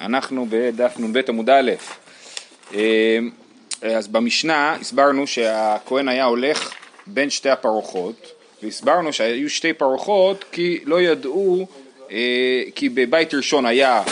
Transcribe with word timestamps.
אנחנו 0.00 0.46
בדף 0.50 0.94
נ"ב 0.98 1.20
עמוד 1.28 1.50
א'. 1.50 1.70
אה, 2.74 3.18
אז 3.82 4.08
במשנה 4.08 4.76
הסברנו 4.80 5.26
שהכהן 5.26 6.08
היה 6.08 6.24
הולך 6.24 6.74
בין 7.06 7.30
שתי 7.30 7.50
הפרוחות 7.50 8.32
והסברנו 8.62 9.12
שהיו 9.12 9.50
שתי 9.50 9.72
פרוחות 9.72 10.44
כי 10.52 10.80
לא 10.84 11.00
ידעו, 11.00 11.66
אה, 12.10 12.62
כי 12.74 12.88
בבית 12.88 13.34
ראשון 13.34 13.66
היה 13.66 14.02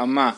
אמה, 0.00 0.30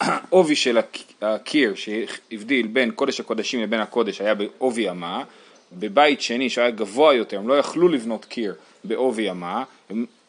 העובי 0.00 0.56
של 0.64 0.78
הקיר 1.22 1.74
שהבדיל 1.74 2.66
בין 2.66 2.90
קודש 2.90 3.20
הקודשים 3.20 3.62
לבין 3.62 3.80
הקודש 3.80 4.20
היה 4.20 4.34
בעובי 4.34 4.90
אמה, 4.90 5.24
בבית 5.72 6.20
שני 6.20 6.50
שהיה 6.50 6.70
גבוה 6.70 7.14
יותר 7.14 7.38
הם 7.38 7.48
לא 7.48 7.58
יכלו 7.58 7.88
לבנות 7.88 8.24
קיר 8.24 8.54
בעובי 8.84 9.30
אמה, 9.30 9.64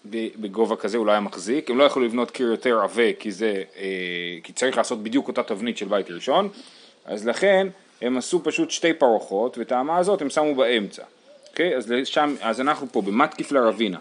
בגובה 0.06 0.76
כזה 0.76 0.98
הוא 0.98 1.06
לא 1.06 1.12
היה 1.12 1.20
מחזיק, 1.20 1.70
הם 1.70 1.78
לא 1.78 1.84
יכלו 1.84 2.04
לבנות 2.04 2.32
קיר 2.32 2.48
יותר 2.48 2.80
עבה 2.80 3.14
כי, 3.20 3.32
זה, 3.32 3.64
אה, 3.78 3.84
כי 4.44 4.54
צריך 4.54 4.78
לעשות 4.78 5.04
בדיוק 5.04 5.28
אותה 5.28 5.44
תבנית 5.44 5.78
של 5.78 5.88
בית 5.88 6.12
ראשון, 6.12 6.50
אז 7.06 7.28
לכן 7.28 7.68
הם 8.02 8.18
עשו 8.18 8.44
פשוט 8.44 8.72
שתי 8.72 8.94
פרוחות 8.94 9.58
ואת 9.58 9.72
האמה 9.72 9.98
הזאת 9.98 10.22
הם 10.22 10.30
שמו 10.30 10.56
באמצע, 10.56 11.04
אוקיי? 11.50 11.78
אז, 11.78 11.92
לשם, 11.92 12.36
אז 12.42 12.62
אנחנו 12.62 12.88
פה 12.92 13.02
במתקיף 13.02 13.52
לרבינה, 13.52 14.00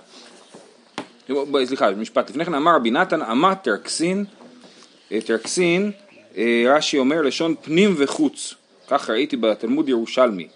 סליחה, 1.65 1.91
משפט. 1.91 2.31
לפני 2.31 2.45
כן 2.45 2.55
אמר 2.55 2.77
רבי 2.77 2.91
נתן 2.91 3.23
אמה 3.23 3.55
תרקסין, 3.55 4.25
אה, 5.13 5.21
תרקסין, 5.21 5.93
אה, 6.37 6.65
רש"י 6.67 6.99
אומר 6.99 7.23
לשון 7.23 7.55
פנים 7.63 7.95
וחוץ, 7.99 8.55
כך 8.89 9.11
ראיתי 9.11 9.37
בתלמוד 9.37 9.89
ירושלמי, 9.89 10.49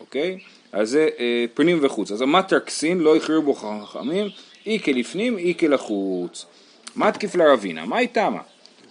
אוקיי? 0.00 0.38
אז 0.72 0.90
זה 0.90 1.08
אה, 1.18 1.44
פנים 1.54 1.78
וחוץ. 1.82 2.10
אז 2.10 2.22
המטרקסין 2.22 2.98
לא 2.98 3.16
הכריעו 3.16 3.42
בו 3.42 3.54
חכמים, 3.54 4.28
אי 4.66 4.78
כלפנים 4.84 5.38
אי 5.38 5.54
כלחוץ. 5.58 6.46
מתקיף 6.96 7.34
לרבינה, 7.34 7.86
מה 7.86 7.98
איתמה? 7.98 8.40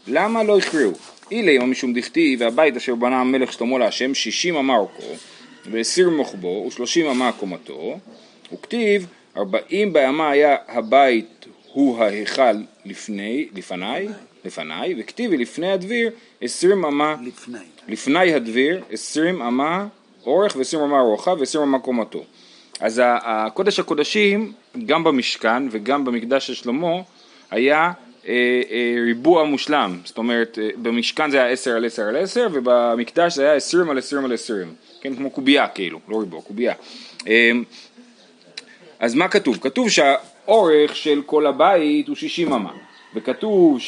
למה 0.08 0.44
לא 0.44 0.58
הכריעו? 0.58 0.94
אילי 1.32 1.58
מה 1.58 1.66
משום 1.66 1.94
דכתיב 1.94 2.42
והבית 2.42 2.76
אשר 2.76 2.96
בנה 2.96 3.22
המלך 3.22 3.54
שלמה 3.54 3.80
להשם 3.80 4.14
שישים 4.14 4.56
אמה 4.56 4.78
אורכו 4.78 5.16
ועשיר 5.72 6.10
מוחבו 6.10 6.66
ושלושים 6.68 7.06
אמה 7.06 7.32
קומתו 7.32 8.00
וכתיב 8.54 9.08
ארבעים 9.38 9.94
באמה 9.94 10.30
היה 10.30 10.56
הבית 10.68 11.46
הוא 11.74 12.04
ההיכל 12.04 12.52
לפני, 12.86 13.48
לפניי, 13.56 14.08
לפניי, 14.46 14.96
וכתיבי 15.00 15.38
לפני 15.38 15.72
הדביר 15.72 16.12
עשרים 16.42 16.86
אמה 16.86 17.16
לפני, 17.26 17.60
לפני 17.88 18.34
הדביר 18.34 18.84
עשרים 18.92 19.42
אמה 19.42 19.88
אורך 20.26 20.56
ועשרים 20.56 20.84
אמה 20.84 21.02
רוחב 21.02 21.36
ועשרים 21.40 21.64
אמה 21.64 21.80
קומתו. 21.80 22.24
אז 22.80 23.02
הקודש 23.06 23.80
הקודשים, 23.80 24.54
גם 24.86 25.04
במשכן 25.04 25.64
וגם 25.72 26.06
במקדש 26.06 26.48
של 26.48 26.54
שלמה, 26.54 27.02
היה 27.52 27.92
אה, 28.28 28.34
אה, 28.72 28.96
ריבוע 29.06 29.44
מושלם, 29.44 30.00
זאת 30.06 30.18
אומרת 30.18 30.58
אה, 30.62 30.70
במשכן 30.82 31.32
זה 31.32 31.38
היה 31.38 31.52
עשר 31.52 31.72
על 31.72 31.86
עשר 31.86 32.04
על 32.04 32.16
עשר 32.16 32.48
ובמקדש 32.52 33.36
זה 33.36 33.44
היה 33.44 33.54
עשרים 33.54 33.90
על 33.90 33.98
עשרים 33.98 34.26
על 34.26 34.34
עשרים, 34.34 34.74
כן, 35.02 35.16
כמו 35.16 35.30
קובייה 35.30 35.68
כאילו, 35.68 36.00
לא 36.08 36.20
ריבוע, 36.20 36.42
קובייה. 36.42 36.74
אה, 37.28 37.52
אז 39.00 39.16
מה 39.16 39.28
כתוב? 39.28 39.58
כתוב 39.62 39.90
שהאורך 39.90 40.96
של 40.96 41.22
כל 41.26 41.48
הבית 41.48 42.08
הוא 42.08 42.16
שישים 42.16 42.54
אמה 42.54 42.72
וכתוב 43.16 43.80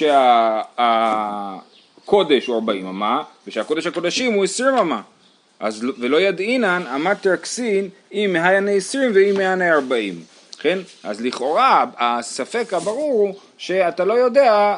שהקודש 2.02 2.48
הוא 2.48 2.56
ארבעים 2.56 2.88
אמה 2.88 3.24
ושהקודש 3.48 3.88
הקודשים 3.88 4.34
הוא 4.34 4.44
עשרים 4.44 4.76
אמה 4.76 5.02
אז 5.64 5.84
לא- 5.84 5.94
ולא 6.00 6.22
ידעינן 6.22 6.84
אמת 6.96 7.22
תרקסין 7.22 7.90
אם 8.14 8.30
מהיאנה 8.34 8.72
עשרים 8.72 9.12
ואם 9.16 9.34
מהיאנה 9.38 9.74
ארבעים, 9.74 10.16
כן? 10.60 10.80
אז 11.04 11.22
לכאורה 11.22 11.86
הספק 11.98 12.74
הברור 12.74 13.12
הוא 13.12 13.34
שאתה 13.58 14.06
לא 14.06 14.14
יודע, 14.14 14.78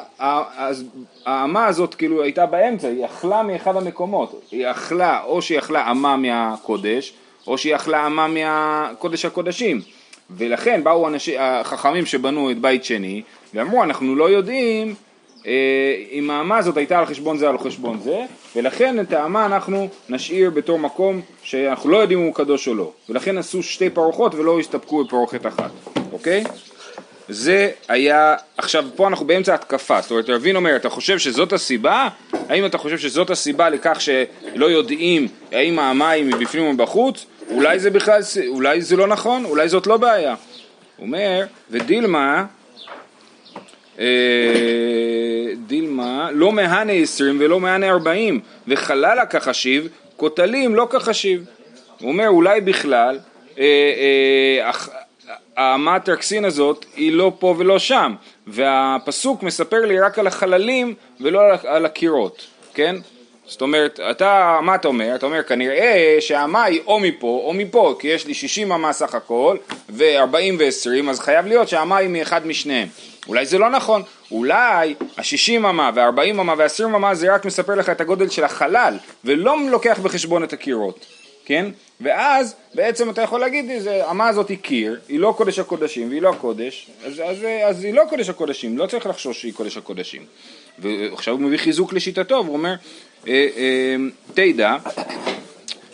אז 0.57 0.83
האמה 1.25 1.65
הזאת 1.65 1.95
כאילו 1.95 2.23
הייתה 2.23 2.45
באמצע, 2.45 2.87
היא 2.87 3.05
אכלה 3.05 3.43
מאחד 3.43 3.75
המקומות, 3.75 4.41
היא 4.51 4.71
אכלה, 4.71 5.23
או 5.23 5.41
שהיא 5.41 5.59
אכלה 5.59 5.91
אמה 5.91 6.17
מהקודש, 6.17 7.13
או 7.47 7.57
שהיא 7.57 7.75
אכלה 7.75 8.05
אמה 8.05 8.27
מהקודש 8.27 9.25
הקודשים, 9.25 9.81
ולכן 10.29 10.83
באו 10.83 11.07
אנשי, 11.07 11.37
החכמים 11.37 12.05
שבנו 12.05 12.51
את 12.51 12.59
בית 12.59 12.85
שני, 12.85 13.21
ואמרו 13.53 13.83
אנחנו 13.83 14.15
לא 14.15 14.29
יודעים 14.29 14.95
אם 16.11 16.29
האמה 16.29 16.57
הזאת 16.57 16.77
הייתה 16.77 16.99
על 16.99 17.05
חשבון 17.05 17.37
זה 17.37 17.49
על 17.49 17.57
חשבון 17.57 17.99
זה, 18.03 18.19
ולכן 18.55 18.99
את 18.99 19.13
האמה 19.13 19.45
אנחנו 19.45 19.87
נשאיר 20.09 20.49
בתור 20.49 20.79
מקום 20.79 21.21
שאנחנו 21.43 21.89
לא 21.89 21.97
יודעים 21.97 22.19
אם 22.19 22.25
הוא 22.25 22.33
קדוש 22.33 22.67
או 22.67 22.75
לא, 22.75 22.91
ולכן 23.09 23.37
עשו 23.37 23.63
שתי 23.63 23.89
פרוחות 23.89 24.35
ולא 24.35 24.59
הסתפקו 24.59 25.03
בפרוכת 25.03 25.45
אחת, 25.45 25.71
אוקיי? 26.11 26.43
זה 27.29 27.71
היה, 27.87 28.35
עכשיו 28.57 28.85
פה 28.95 29.07
אנחנו 29.07 29.27
באמצע 29.27 29.53
התקפה, 29.53 30.01
זאת 30.01 30.11
אומרת 30.11 30.29
רבין 30.29 30.55
אומר, 30.55 30.75
אתה 30.75 30.89
חושב 30.89 31.19
שזאת 31.19 31.53
הסיבה? 31.53 32.07
האם 32.49 32.65
אתה 32.65 32.77
חושב 32.77 32.97
שזאת 32.97 33.29
הסיבה 33.29 33.69
לכך 33.69 34.01
שלא 34.01 34.65
יודעים 34.65 35.27
האם 35.51 35.79
המים 35.79 36.27
מבפנים 36.27 36.63
או 36.63 36.73
מבחוץ? 36.73 37.25
אולי 37.51 37.79
זה 37.79 37.89
בכלל, 37.89 38.21
אולי 38.47 38.81
זה 38.81 38.95
לא 38.95 39.07
נכון, 39.07 39.45
אולי 39.45 39.69
זאת 39.69 39.87
לא 39.87 39.97
בעיה. 39.97 40.35
הוא 40.97 41.05
אומר, 41.05 41.45
ודילמה 41.71 42.45
אה, 43.99 44.05
דילמה, 45.67 46.29
לא 46.31 46.51
מהנה 46.51 46.93
עשרים 46.93 47.37
ולא 47.39 47.59
מהנה 47.59 47.89
ארבעים, 47.89 48.39
וחללה 48.67 49.25
כחשיב, 49.25 49.87
כותלים 50.17 50.75
לא 50.75 50.87
כחשיב. 50.91 51.45
הוא 51.99 52.11
אומר 52.11 52.27
אולי 52.27 52.61
בכלל 52.61 53.19
אה, 53.59 53.63
אה, 54.63 54.71
המטרקסין 55.57 56.45
הזאת 56.45 56.85
היא 56.95 57.11
לא 57.11 57.31
פה 57.39 57.55
ולא 57.57 57.79
שם, 57.79 58.13
והפסוק 58.47 59.43
מספר 59.43 59.85
לי 59.85 59.99
רק 59.99 60.19
על 60.19 60.27
החללים 60.27 60.93
ולא 61.19 61.41
על 61.63 61.85
הקירות, 61.85 62.47
כן? 62.73 62.95
זאת 63.47 63.61
אומרת, 63.61 63.99
אתה, 64.11 64.59
מה 64.61 64.75
אתה 64.75 64.87
אומר? 64.87 65.15
אתה 65.15 65.25
אומר 65.25 65.43
כנראה 65.43 66.17
שהאמה 66.19 66.63
היא 66.63 66.81
או 66.87 66.99
מפה 66.99 67.41
או 67.45 67.53
מפה, 67.53 67.95
כי 67.99 68.07
יש 68.07 68.27
לי 68.27 68.33
60 68.33 68.71
אמה 68.71 68.93
סך 68.93 69.15
הכל 69.15 69.57
ו-40 69.89 70.35
ו-20, 70.59 71.09
אז 71.09 71.19
חייב 71.19 71.45
להיות 71.45 71.67
שהאמה 71.69 71.97
היא 71.97 72.09
מאחד 72.09 72.47
משניהם. 72.47 72.87
אולי 73.27 73.45
זה 73.45 73.57
לא 73.57 73.69
נכון, 73.69 74.03
אולי 74.31 74.95
ה-60 75.17 75.57
אמה 75.57 75.91
וה-40 75.95 76.31
אמה 76.31 76.53
וה-20 76.57 76.85
אמה 76.85 77.15
זה 77.15 77.33
רק 77.33 77.45
מספר 77.45 77.75
לך 77.75 77.89
את 77.89 78.01
הגודל 78.01 78.29
של 78.29 78.43
החלל 78.43 78.97
ולא 79.25 79.57
לוקח 79.69 79.99
בחשבון 79.99 80.43
את 80.43 80.53
הקירות, 80.53 81.05
כן? 81.45 81.65
ואז 82.01 82.55
בעצם 82.73 83.09
אתה 83.09 83.21
יכול 83.21 83.39
להגיד, 83.39 83.65
האמה 83.87 84.27
הזאת 84.27 84.49
היא 84.49 84.57
קיר, 84.57 84.99
היא 85.09 85.19
לא 85.19 85.33
קודש 85.37 85.59
הקודשים 85.59 86.09
והיא 86.09 86.21
לא 86.21 86.29
הקודש, 86.29 86.89
אז, 87.05 87.19
אז, 87.25 87.37
אז 87.65 87.83
היא 87.83 87.93
לא 87.93 88.03
קודש 88.09 88.29
הקודשים, 88.29 88.77
לא 88.77 88.85
צריך 88.85 89.05
לחשוש 89.05 89.41
שהיא 89.41 89.53
קודש 89.53 89.77
הקודשים. 89.77 90.25
ועכשיו 90.79 91.33
הוא 91.33 91.41
מביא 91.41 91.57
חיזוק 91.57 91.93
לשיטתו, 91.93 92.37
הוא 92.37 92.53
אומר, 92.53 92.75
אה, 93.27 93.47
אה, 93.57 93.95
תדע, 94.33 94.77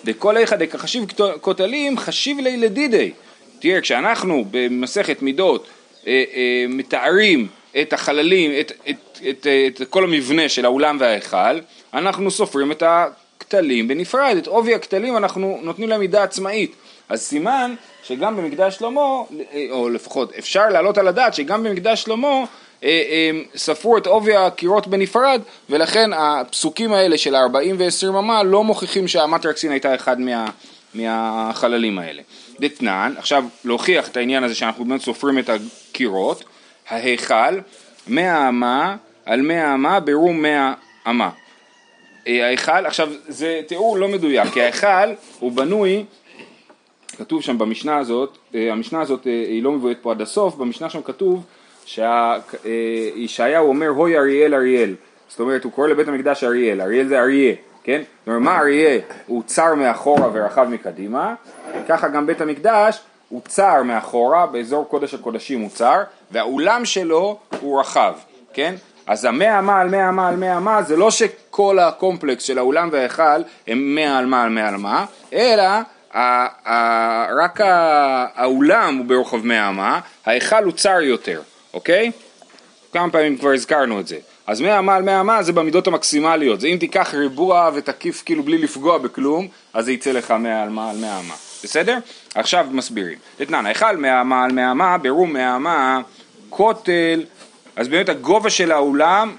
דכל 0.05 0.37
איכא 0.37 0.55
דקחשיב 0.55 1.05
כותלים 1.41 1.97
חשיב 1.97 2.39
לילדידי. 2.39 3.11
תראה, 3.59 3.81
כשאנחנו 3.81 4.45
במסכת 4.51 5.21
מידות 5.21 5.67
אה, 6.07 6.23
מתארים 6.69 7.47
את 7.81 7.93
החללים, 7.93 8.51
את, 8.59 8.71
את, 8.89 9.19
את, 9.29 9.47
את, 9.47 9.81
את 9.81 9.89
כל 9.89 10.03
המבנה 10.03 10.49
של 10.49 10.65
האולם 10.65 10.97
וההיכל, 10.99 11.59
אנחנו 11.93 12.31
סופרים 12.31 12.71
את 12.71 12.83
הכתלים 12.85 13.87
בנפרד, 13.87 14.37
את 14.37 14.47
עובי 14.47 14.75
הכתלים 14.75 15.17
אנחנו 15.17 15.59
נותנים 15.61 15.89
להם 15.89 15.99
מידה 15.99 16.23
עצמאית. 16.23 16.75
אז 17.09 17.21
סימן 17.21 17.75
שגם 18.03 18.37
במקדש 18.37 18.75
שלמה, 18.75 19.01
אה, 19.01 19.67
או 19.71 19.89
לפחות 19.89 20.33
אפשר 20.39 20.69
להעלות 20.69 20.97
על 20.97 21.07
הדעת 21.07 21.33
שגם 21.33 21.63
במקדש 21.63 22.03
שלמה 22.03 22.43
ספרו 23.55 23.97
את 23.97 24.07
עובי 24.07 24.35
הקירות 24.35 24.87
בנפרד 24.87 25.41
ולכן 25.69 26.09
הפסוקים 26.13 26.93
האלה 26.93 27.17
של 27.17 27.35
40 27.35 27.75
ו-20 27.79 28.09
אמה 28.09 28.43
לא 28.43 28.63
מוכיחים 28.63 29.07
שהמטרקסין 29.07 29.71
הייתה 29.71 29.95
אחד 29.95 30.19
מה, 30.19 30.45
מהחללים 30.93 31.99
האלה. 31.99 32.21
דתנן, 32.59 33.13
עכשיו 33.17 33.43
להוכיח 33.65 34.07
את 34.07 34.17
העניין 34.17 34.43
הזה 34.43 34.55
שאנחנו 34.55 34.85
באמת 34.85 35.01
סופרים 35.01 35.39
את 35.39 35.49
הקירות, 35.49 36.43
ההיכל, 36.89 37.59
מאה 38.07 38.49
אמה 38.49 38.95
על 39.25 39.41
מאה 39.41 39.73
אמה 39.73 39.99
ברום 39.99 40.41
מאה 40.41 40.73
אמה. 41.09 41.29
אה, 42.27 42.45
ההיכל, 42.45 42.85
עכשיו 42.85 43.09
זה 43.27 43.61
תיאור 43.67 43.97
לא 43.97 44.07
מדויק, 44.07 44.53
כי 44.53 44.61
ההיכל 44.61 45.13
הוא 45.39 45.51
בנוי, 45.51 46.05
כתוב 47.17 47.41
שם 47.41 47.57
במשנה 47.57 47.97
הזאת, 47.97 48.37
אה, 48.55 48.71
המשנה 48.71 49.01
הזאת 49.01 49.27
אה, 49.27 49.31
היא 49.31 49.63
לא 49.63 49.71
מבואת 49.71 49.97
פה 50.01 50.11
עד 50.11 50.21
הסוף, 50.21 50.55
במשנה 50.55 50.89
שם 50.89 51.01
כתוב 51.01 51.45
שישעיהו 51.85 53.67
אומר 53.67 53.87
הוי 53.87 54.17
אריאל 54.17 54.55
אריאל, 54.55 54.95
זאת 55.29 55.39
אומרת 55.39 55.63
הוא 55.63 55.71
קורא 55.71 55.87
לבית 55.87 56.07
המקדש 56.07 56.43
אריאל, 56.43 56.81
אריאל 56.81 57.07
זה 57.07 57.19
אריה, 57.19 57.53
כן? 57.83 58.01
זאת 58.19 58.27
אומרת 58.27 58.41
מה 58.41 58.59
אריה 58.59 58.99
הוא 59.27 59.43
צר 59.45 59.75
מאחורה 59.75 60.29
ורחב 60.33 60.67
מקדימה, 60.69 61.35
ככה 61.87 62.07
גם 62.07 62.27
בית 62.27 62.41
המקדש 62.41 62.99
הוא 63.31 63.41
צר 63.47 63.83
מאחורה, 63.83 64.45
באזור 64.45 64.85
קודש 64.89 65.13
הקודשים 65.13 65.61
הוא 65.61 65.69
צר, 65.69 65.97
והאולם 66.31 66.85
שלו 66.85 67.37
הוא 67.59 67.79
רחב, 67.79 68.13
כן? 68.53 68.75
אז 69.07 69.25
המאה 69.25 69.59
אמה 69.59 69.81
על 69.81 69.89
מאה 69.89 70.09
אמה 70.09 70.27
על 70.29 70.35
מאה 70.35 70.57
אמה 70.57 70.83
זה 70.83 70.97
לא 70.97 71.11
שכל 71.11 71.79
הקומפלקס 71.79 72.43
של 72.43 72.57
האולם 72.57 72.89
וההיכל 72.91 73.41
הם 73.67 73.95
מאה 73.95 74.17
על 74.17 74.25
מאה 74.25 74.43
על 74.43 74.49
מאה 74.49 74.67
על 74.67 74.77
מאה, 74.77 75.05
אלא 75.33 75.63
רק 77.43 77.59
האולם 78.35 78.97
הוא 78.97 79.05
ברוחב 79.05 79.45
מאה 79.45 79.69
אמה, 79.69 79.99
ההיכל 80.25 80.63
הוא 80.63 80.71
צר 80.71 81.01
יותר, 81.01 81.41
אוקיי? 81.73 82.11
כמה 82.93 83.11
פעמים 83.11 83.37
כבר 83.37 83.51
הזכרנו 83.53 83.99
את 83.99 84.07
זה. 84.07 84.17
אז 84.47 84.61
100 84.61 84.79
אמה 84.79 84.95
על 84.95 85.03
100 85.03 85.19
אמה 85.21 85.43
זה 85.43 85.53
במידות 85.53 85.87
המקסימליות, 85.87 86.61
זה 86.61 86.67
אם 86.67 86.77
תיקח 86.79 87.13
ריבוע 87.13 87.69
ותקיף 87.73 88.23
כאילו 88.25 88.43
בלי 88.43 88.57
לפגוע 88.57 88.97
בכלום, 88.97 89.47
אז 89.73 89.85
זה 89.85 89.91
יצא 89.91 90.11
לך 90.11 90.31
100 90.31 90.63
על 90.63 90.69
100 90.69 90.89
על 90.89 90.97
100 90.97 91.19
אמה, 91.19 91.33
בסדר? 91.63 91.97
עכשיו 92.35 92.67
מסבירים. 92.71 93.17
אתנן, 93.41 93.65
היכל 93.65 93.97
100 93.97 94.21
אמה 94.21 94.43
על 94.43 94.51
100 94.51 94.71
אמה, 94.71 94.97
ברור 94.97 95.27
100 95.27 95.55
אמה, 95.55 96.01
כותל, 96.49 97.23
אז 97.75 97.87
באמת 97.87 98.09
הגובה 98.09 98.49
של 98.49 98.71
האולם, 98.71 99.35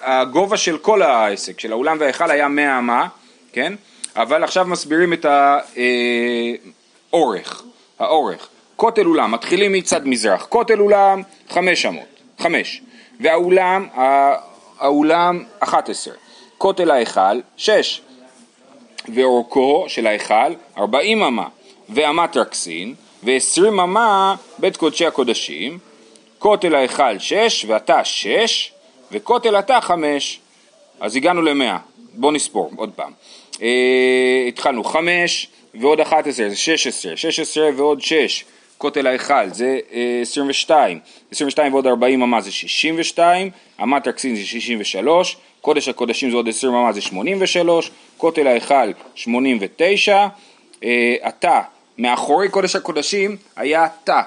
הגובה 0.00 0.56
של 0.56 0.78
כל 0.78 1.02
העסק, 1.02 1.60
של 1.60 1.72
האולם 1.72 1.96
וההיכל 2.00 2.30
היה 2.30 2.48
100 2.48 2.78
אמה, 2.78 3.08
כן? 3.52 3.72
אבל 4.16 4.44
עכשיו 4.44 4.64
מסבירים 4.66 5.12
את 5.12 5.26
האורך, 7.12 7.62
האורך. 7.98 8.48
כותל 8.76 9.06
אולם, 9.06 9.32
מתחילים 9.32 9.72
מצד 9.72 10.06
מזרח, 10.06 10.46
כותל 10.48 10.80
אולם 10.80 11.22
חמש 11.50 11.86
אמות, 11.86 12.20
חמש, 12.38 12.82
והאולם, 13.20 13.88
האולם 14.78 15.44
אחת 15.60 15.88
עשר, 15.88 16.12
כותל 16.58 16.90
ההיכל 16.90 17.40
שש, 17.56 18.02
ואורכו 19.14 19.84
של 19.88 20.06
ההיכל 20.06 20.54
ארבעים 20.78 21.22
אמה, 21.22 21.48
ואמת 21.88 22.36
רקסין, 22.36 22.94
ועשרים 23.22 23.80
אמה 23.80 24.34
בית 24.58 24.76
קודשי 24.76 25.06
הקודשים, 25.06 25.78
כותל 26.38 26.74
ההיכל 26.74 27.18
שש, 27.18 27.64
ועתה 27.64 28.04
שש, 28.04 28.72
וכותל 29.12 29.56
עתה 29.56 29.80
חמש, 29.80 30.40
אז 31.00 31.16
הגענו 31.16 31.42
למאה, 31.42 31.78
בואו 32.14 32.32
נספור 32.32 32.70
עוד 32.76 32.90
פעם. 32.96 33.12
אה, 33.62 34.44
התחלנו 34.48 34.84
חמש 34.84 35.48
ועוד 35.74 36.00
אחת 36.00 36.26
עשרה, 36.26 36.48
זה 36.48 36.56
שש 36.56 36.86
עשרה, 36.86 37.16
שש 37.16 37.40
עשרה 37.40 37.70
ועוד 37.76 38.00
שש, 38.00 38.44
כותל 38.78 39.06
ההיכל 39.06 39.48
זה 39.48 39.78
אה, 39.92 40.18
עשרים 40.22 40.48
ושתיים, 40.48 40.98
עשרים 41.30 41.48
ושתיים 41.48 41.72
ועוד 41.72 41.86
ארבעים 41.86 42.22
אמה 42.22 42.40
זה 42.40 42.52
שישים 42.52 42.94
ושתיים, 42.98 43.50
אמת 43.82 44.08
רקסין 44.08 44.36
זה 44.36 44.42
שישים 44.44 44.80
ושלוש, 44.80 45.36
קודש 45.64 45.88
הקודשים 45.88 46.30
זה 46.30 46.36
עוד 46.36 46.48
עשרים 46.48 46.74
אמה 46.74 46.92
זה 46.92 47.00
שמונים 47.00 47.38
ושלוש, 47.40 47.90
כותל 48.16 48.46
ההיכל 48.46 48.92
שמונים 49.14 49.58
ותשע, 49.60 50.26
התא, 51.22 51.46
אה, 51.46 51.62
מאחורי 51.98 52.48
קודש 52.48 52.76
הקודשים 52.76 53.36
היה 53.56 53.86
תא, 54.04 54.20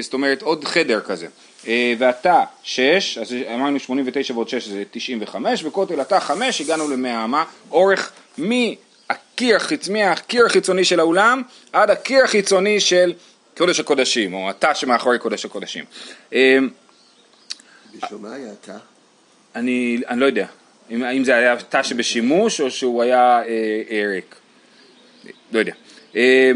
זאת 0.00 0.12
אומרת 0.12 0.42
עוד 0.42 0.64
חדר 0.64 1.00
כזה. 1.00 1.26
והתא 1.98 2.42
שש, 2.62 3.18
אז 3.18 3.34
אמרנו 3.54 3.80
שמונים 3.80 4.04
ותשע 4.08 4.34
ועוד 4.34 4.48
שש 4.48 4.68
זה 4.68 4.82
תשעים 4.90 5.18
וחמש, 5.22 5.64
וכותל 5.64 6.00
התא 6.00 6.20
חמש, 6.20 6.60
הגענו 6.60 6.90
למאה 6.90 7.24
אמה, 7.24 7.44
אורך 7.70 8.12
מהקיר, 8.38 9.58
מהקיר 9.90 10.46
החיצוני 10.46 10.84
של 10.84 11.00
האולם 11.00 11.42
עד 11.72 11.90
הקיר 11.90 12.24
החיצוני 12.24 12.80
של 12.80 13.12
קודש 13.58 13.80
הקודשים, 13.80 14.34
או 14.34 14.50
התא 14.50 14.74
שמאחורי 14.74 15.18
קודש 15.18 15.44
הקודשים. 15.44 15.84
בשביל 16.30 18.20
מה 18.20 18.34
היה 18.34 18.54
תא? 18.60 18.76
אני, 19.54 20.00
אני 20.08 20.20
לא 20.20 20.26
יודע, 20.26 20.46
אם, 20.90 21.04
אם 21.04 21.24
זה 21.24 21.36
היה 21.36 21.56
תא 21.56 21.82
שבשימוש 21.82 22.60
או 22.60 22.70
שהוא 22.70 23.02
היה 23.02 23.42
אה, 23.42 23.82
אה, 23.90 24.04
ריק, 24.06 24.36
לא 25.52 25.58
יודע. 25.58 25.72
אה, 26.16 26.52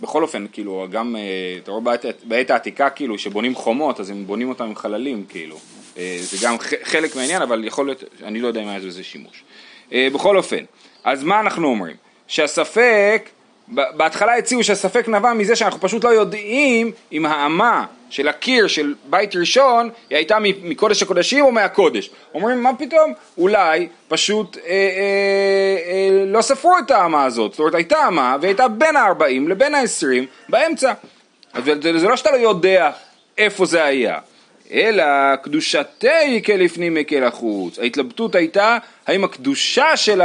בכל 0.00 0.22
אופן, 0.22 0.46
כאילו, 0.52 0.86
גם, 0.90 1.16
אה, 1.16 1.58
אתה 1.62 1.70
רואה 1.70 1.82
בעת, 1.82 2.04
בעת 2.24 2.50
העתיקה, 2.50 2.90
כאילו, 2.90 3.18
שבונים 3.18 3.54
חומות, 3.54 4.00
אז 4.00 4.10
הם 4.10 4.26
בונים 4.26 4.48
אותם 4.48 4.64
עם 4.64 4.76
חללים, 4.76 5.24
כאילו. 5.28 5.58
אה, 5.98 6.18
זה 6.20 6.46
גם 6.46 6.56
חלק 6.82 7.16
מהעניין, 7.16 7.42
אבל 7.42 7.64
יכול 7.64 7.86
להיות, 7.86 8.04
אני 8.22 8.40
לא 8.40 8.48
יודע 8.48 8.62
אם 8.62 8.68
היה 8.68 8.78
לזה 8.78 9.04
שימוש. 9.04 9.42
אה, 9.92 10.08
בכל 10.12 10.36
אופן, 10.36 10.64
אז 11.04 11.24
מה 11.24 11.40
אנחנו 11.40 11.68
אומרים? 11.68 11.96
שהספק, 12.26 13.28
בהתחלה 13.68 14.36
הציעו 14.36 14.64
שהספק 14.64 15.08
נבע 15.08 15.32
מזה 15.32 15.56
שאנחנו 15.56 15.80
פשוט 15.80 16.04
לא 16.04 16.08
יודעים 16.08 16.92
אם 17.12 17.26
האמה 17.26 17.84
של 18.10 18.28
הקיר 18.28 18.66
של 18.66 18.94
בית 19.10 19.36
ראשון 19.36 19.90
היא 20.10 20.16
הייתה 20.16 20.38
מקודש 20.40 21.02
הקודשים 21.02 21.44
או 21.44 21.52
מהקודש. 21.52 22.10
אומרים 22.34 22.62
מה 22.62 22.70
פתאום? 22.78 23.12
אולי 23.38 23.88
פשוט 24.08 24.56
אה, 24.56 24.62
אה, 24.70 24.76
אה, 25.92 26.24
לא 26.26 26.42
ספרו 26.42 26.78
את 26.78 26.90
האמה 26.90 27.24
הזאת, 27.24 27.52
זאת 27.52 27.58
אומרת 27.58 27.74
הייתה 27.74 28.08
אמה 28.08 28.36
והייתה 28.40 28.68
בין 28.68 28.96
ה-40 28.96 29.48
לבין 29.48 29.74
ה-20 29.74 30.48
באמצע. 30.48 30.92
אז 31.52 31.64
זה 31.82 32.08
לא 32.08 32.16
שאתה 32.16 32.30
לא 32.30 32.36
יודע 32.36 32.90
איפה 33.38 33.66
זה 33.66 33.84
היה. 33.84 34.18
אלא 34.72 35.36
קדושתי 35.42 36.42
כלפנים 36.46 36.94
מקל 36.94 37.24
החוץ. 37.24 37.78
ההתלבטות 37.78 38.34
הייתה 38.34 38.78
האם 39.06 39.24
הקדושה 39.24 39.96
של 39.96 40.20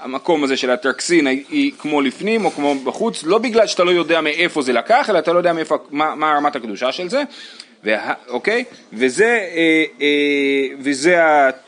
המקום 0.00 0.44
הזה 0.44 0.56
של 0.56 0.70
הטרקסין 0.70 1.26
היא 1.26 1.72
כמו 1.78 2.00
לפנים 2.00 2.44
או 2.44 2.50
כמו 2.50 2.74
בחוץ, 2.74 3.24
לא 3.24 3.38
בגלל 3.38 3.66
שאתה 3.66 3.84
לא 3.84 3.90
יודע 3.90 4.20
מאיפה 4.20 4.62
זה 4.62 4.72
לקח, 4.72 5.10
אלא 5.10 5.18
אתה 5.18 5.32
לא 5.32 5.38
יודע 5.38 5.52
מאיפה, 5.52 5.76
מה, 5.90 6.14
מה 6.14 6.34
רמת 6.36 6.56
הקדושה 6.56 6.92
של 6.92 7.08
זה, 7.08 7.22
וה, 7.84 8.14
אוקיי? 8.28 8.64
וזה, 8.92 9.24
אה, 9.26 9.84
אה, 10.00 10.76
וזה, 10.80 11.18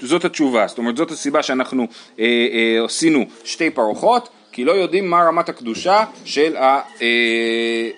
זאת 0.00 0.24
התשובה, 0.24 0.66
זאת 0.66 0.78
אומרת 0.78 0.96
זאת 0.96 1.10
הסיבה 1.10 1.42
שאנחנו 1.42 1.86
אה, 2.18 2.24
אה, 2.24 2.84
עשינו 2.84 3.26
שתי 3.44 3.70
פרוחות, 3.70 4.28
כי 4.52 4.64
לא 4.64 4.72
יודעים 4.72 5.10
מה 5.10 5.22
רמת 5.22 5.48
הקדושה 5.48 6.04
של 6.24 6.56
ה... 6.56 6.80
אה, 7.02 7.90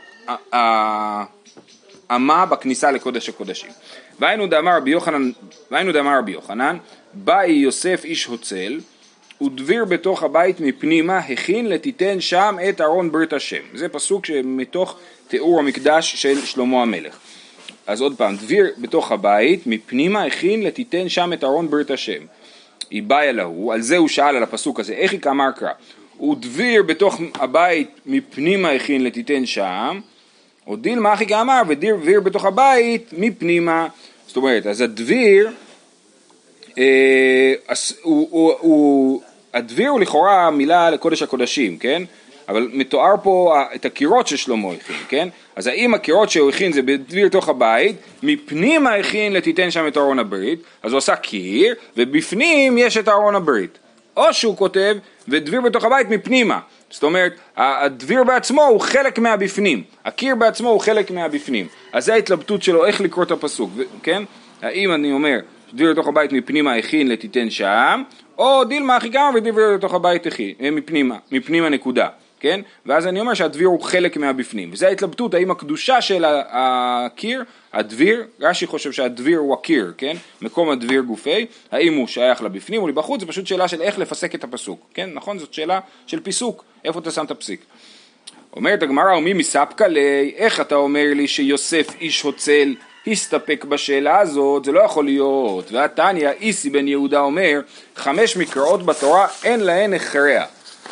האמה 2.10 2.46
בכניסה 2.46 2.90
לקודש 2.90 3.28
הקודשים. 3.28 3.70
והיינו 4.20 4.46
דאמר 4.46 4.76
רבי 4.76 4.90
יוחנן, 4.90 5.30
והיינו 5.70 5.92
דאמר 5.92 6.18
רבי 6.18 6.32
יוחנן, 6.32 6.76
באי 7.14 7.52
יוסף 7.52 8.04
איש 8.04 8.24
הוצל, 8.24 8.80
ודביר 9.46 9.84
בתוך 9.84 10.22
הבית 10.22 10.60
מפנימה, 10.60 11.18
הכין 11.18 11.68
לתיתן 11.68 12.20
שם 12.20 12.56
את 12.68 12.80
ארון 12.80 13.12
ברית 13.12 13.32
השם. 13.32 13.62
זה 13.74 13.88
פסוק 13.88 14.26
שמתוך 14.26 14.98
תיאור 15.28 15.58
המקדש 15.58 16.16
של 16.16 16.44
שלמה 16.44 16.82
המלך. 16.82 17.18
אז 17.86 18.00
עוד 18.00 18.16
פעם, 18.16 18.36
דביר 18.36 18.66
בתוך 18.78 19.12
הבית, 19.12 19.66
מפנימה 19.66 20.24
הכין 20.24 20.62
לתיתן 20.62 21.08
שם 21.08 21.32
את 21.32 21.44
ארון 21.44 21.70
ברית 21.70 21.90
השם. 21.90 22.22
איבאי 22.92 23.32
להוא, 23.32 23.74
על 23.74 23.80
זה 23.80 23.96
הוא 23.96 24.08
שאל 24.08 24.36
על 24.36 24.42
הפסוק 24.42 24.80
הזה, 24.80 24.92
איך 24.92 25.12
היא 25.12 25.20
כאמר 25.20 25.50
קרא? 25.56 25.70
ודביר 26.30 26.82
בתוך 26.82 27.20
הבית 27.34 28.00
מפנימה 28.06 28.70
הכין 28.70 29.04
לתיתן 29.04 29.46
שם, 29.46 30.00
או 30.66 30.76
דילמה 30.76 31.14
אחי 31.14 31.26
כאמר, 31.26 31.62
ודביר 31.68 32.20
בתוך 32.20 32.44
הבית 32.44 33.10
מפנימה. 33.12 33.88
זאת 34.26 34.36
אומרת, 34.36 34.66
אז 34.66 34.80
הדביר, 34.80 35.50
אה, 36.78 37.54
הוא, 38.02 38.28
הוא, 38.30 38.52
הוא, 38.58 39.22
הדביר 39.54 39.90
הוא 39.90 40.00
לכאורה 40.00 40.50
מילה 40.50 40.90
לקודש 40.90 41.22
הקודשים, 41.22 41.78
כן? 41.78 42.02
אבל 42.48 42.68
מתואר 42.72 43.14
פה 43.22 43.62
את 43.74 43.84
הקירות 43.84 44.26
ששלמה 44.26 44.68
הכין, 44.72 44.96
כן? 45.08 45.28
אז 45.56 45.66
האם 45.66 45.94
הקירות 45.94 46.30
שהוא 46.30 46.50
הכין 46.50 46.72
זה 46.72 46.82
בדביר 46.82 47.28
תוך 47.28 47.48
הבית, 47.48 47.96
מפנימה 48.22 48.94
הכין 48.94 49.32
לתיתן 49.32 49.70
שם 49.70 49.86
את 49.86 49.96
ארון 49.96 50.18
הברית, 50.18 50.58
אז 50.82 50.92
הוא 50.92 50.98
עשה 50.98 51.16
קיר, 51.16 51.74
ובפנים 51.96 52.78
יש 52.78 52.96
את 52.96 53.08
ארון 53.08 53.34
הברית. 53.34 53.78
או 54.16 54.34
שהוא 54.34 54.56
כותב, 54.56 54.96
ודביר 55.28 55.60
בתוך 55.60 55.84
הבית 55.84 56.10
מפנימה. 56.10 56.58
זאת 56.90 57.02
אומרת, 57.02 57.32
הדביר 57.56 58.24
בעצמו 58.24 58.62
הוא 58.62 58.80
חלק 58.80 59.18
מהבפנים, 59.18 59.82
הקיר 60.04 60.34
בעצמו 60.34 60.68
הוא 60.70 60.80
חלק 60.80 61.10
מהבפנים. 61.10 61.66
אז 61.92 62.04
זה 62.04 62.14
ההתלבטות 62.14 62.62
שלו 62.62 62.86
איך 62.86 63.00
לקרוא 63.00 63.24
את 63.24 63.30
הפסוק, 63.30 63.70
כן? 64.02 64.22
האם 64.62 64.92
אני 64.92 65.12
אומר, 65.12 65.38
דביר 65.74 65.90
לתוך 65.90 66.08
הבית 66.08 66.32
מפנימה 66.32 66.74
הכין 66.74 67.08
לתיתן 67.08 67.50
שם, 67.50 68.02
או 68.38 68.64
דילמה 68.64 68.96
הכי 68.96 69.10
כמה 69.10 69.30
ודביר 69.34 69.74
לתוך 69.74 69.94
הבית 69.94 70.26
הכין, 70.26 70.54
אה, 70.60 70.70
מפנימה, 70.70 71.16
מפנימה 71.32 71.68
נקודה. 71.68 72.08
כן? 72.42 72.60
ואז 72.86 73.06
אני 73.06 73.20
אומר 73.20 73.34
שהדביר 73.34 73.68
הוא 73.68 73.82
חלק 73.82 74.16
מהבפנים. 74.16 74.70
וזו 74.72 74.86
ההתלבטות, 74.86 75.34
האם 75.34 75.50
הקדושה 75.50 76.00
של 76.00 76.24
הקיר, 76.28 77.44
הדביר, 77.72 78.24
רש"י 78.40 78.66
חושב 78.66 78.92
שהדביר 78.92 79.38
הוא 79.38 79.54
הקיר, 79.54 79.92
כן? 79.98 80.16
מקום 80.40 80.70
הדביר 80.70 81.00
גופי, 81.00 81.46
האם 81.72 81.94
הוא 81.94 82.06
שייך 82.06 82.42
לבפנים 82.42 82.82
או 82.82 82.88
לבחוץ, 82.88 83.20
זו 83.20 83.26
פשוט 83.26 83.46
שאלה 83.46 83.68
של 83.68 83.82
איך 83.82 83.98
לפסק 83.98 84.34
את 84.34 84.44
הפסוק, 84.44 84.86
כן? 84.94 85.10
נכון? 85.14 85.38
זאת 85.38 85.54
שאלה 85.54 85.80
של 86.06 86.20
פיסוק, 86.20 86.64
איפה 86.84 86.98
אתה 86.98 87.10
שם 87.10 87.24
את 87.24 87.30
הפסיק. 87.30 87.64
אומרת 88.56 88.82
הגמרא, 88.82 89.16
ומי 89.16 89.32
מספקא 89.32 89.84
לי, 89.84 90.32
איך 90.36 90.60
אתה 90.60 90.74
אומר 90.74 91.06
לי 91.14 91.28
שיוסף 91.28 91.86
איש 92.00 92.22
הוצל 92.22 92.74
הסתפק 93.06 93.64
בשאלה 93.64 94.18
הזאת, 94.18 94.64
זה 94.64 94.72
לא 94.72 94.80
יכול 94.80 95.04
להיות. 95.04 95.72
והתניא, 95.72 96.30
איסי 96.30 96.70
בן 96.70 96.88
יהודה 96.88 97.20
אומר, 97.20 97.60
חמש 97.96 98.36
מקראות 98.36 98.86
בתורה 98.86 99.26
אין 99.44 99.60
להן 99.60 99.94
הכרע. 99.94 100.44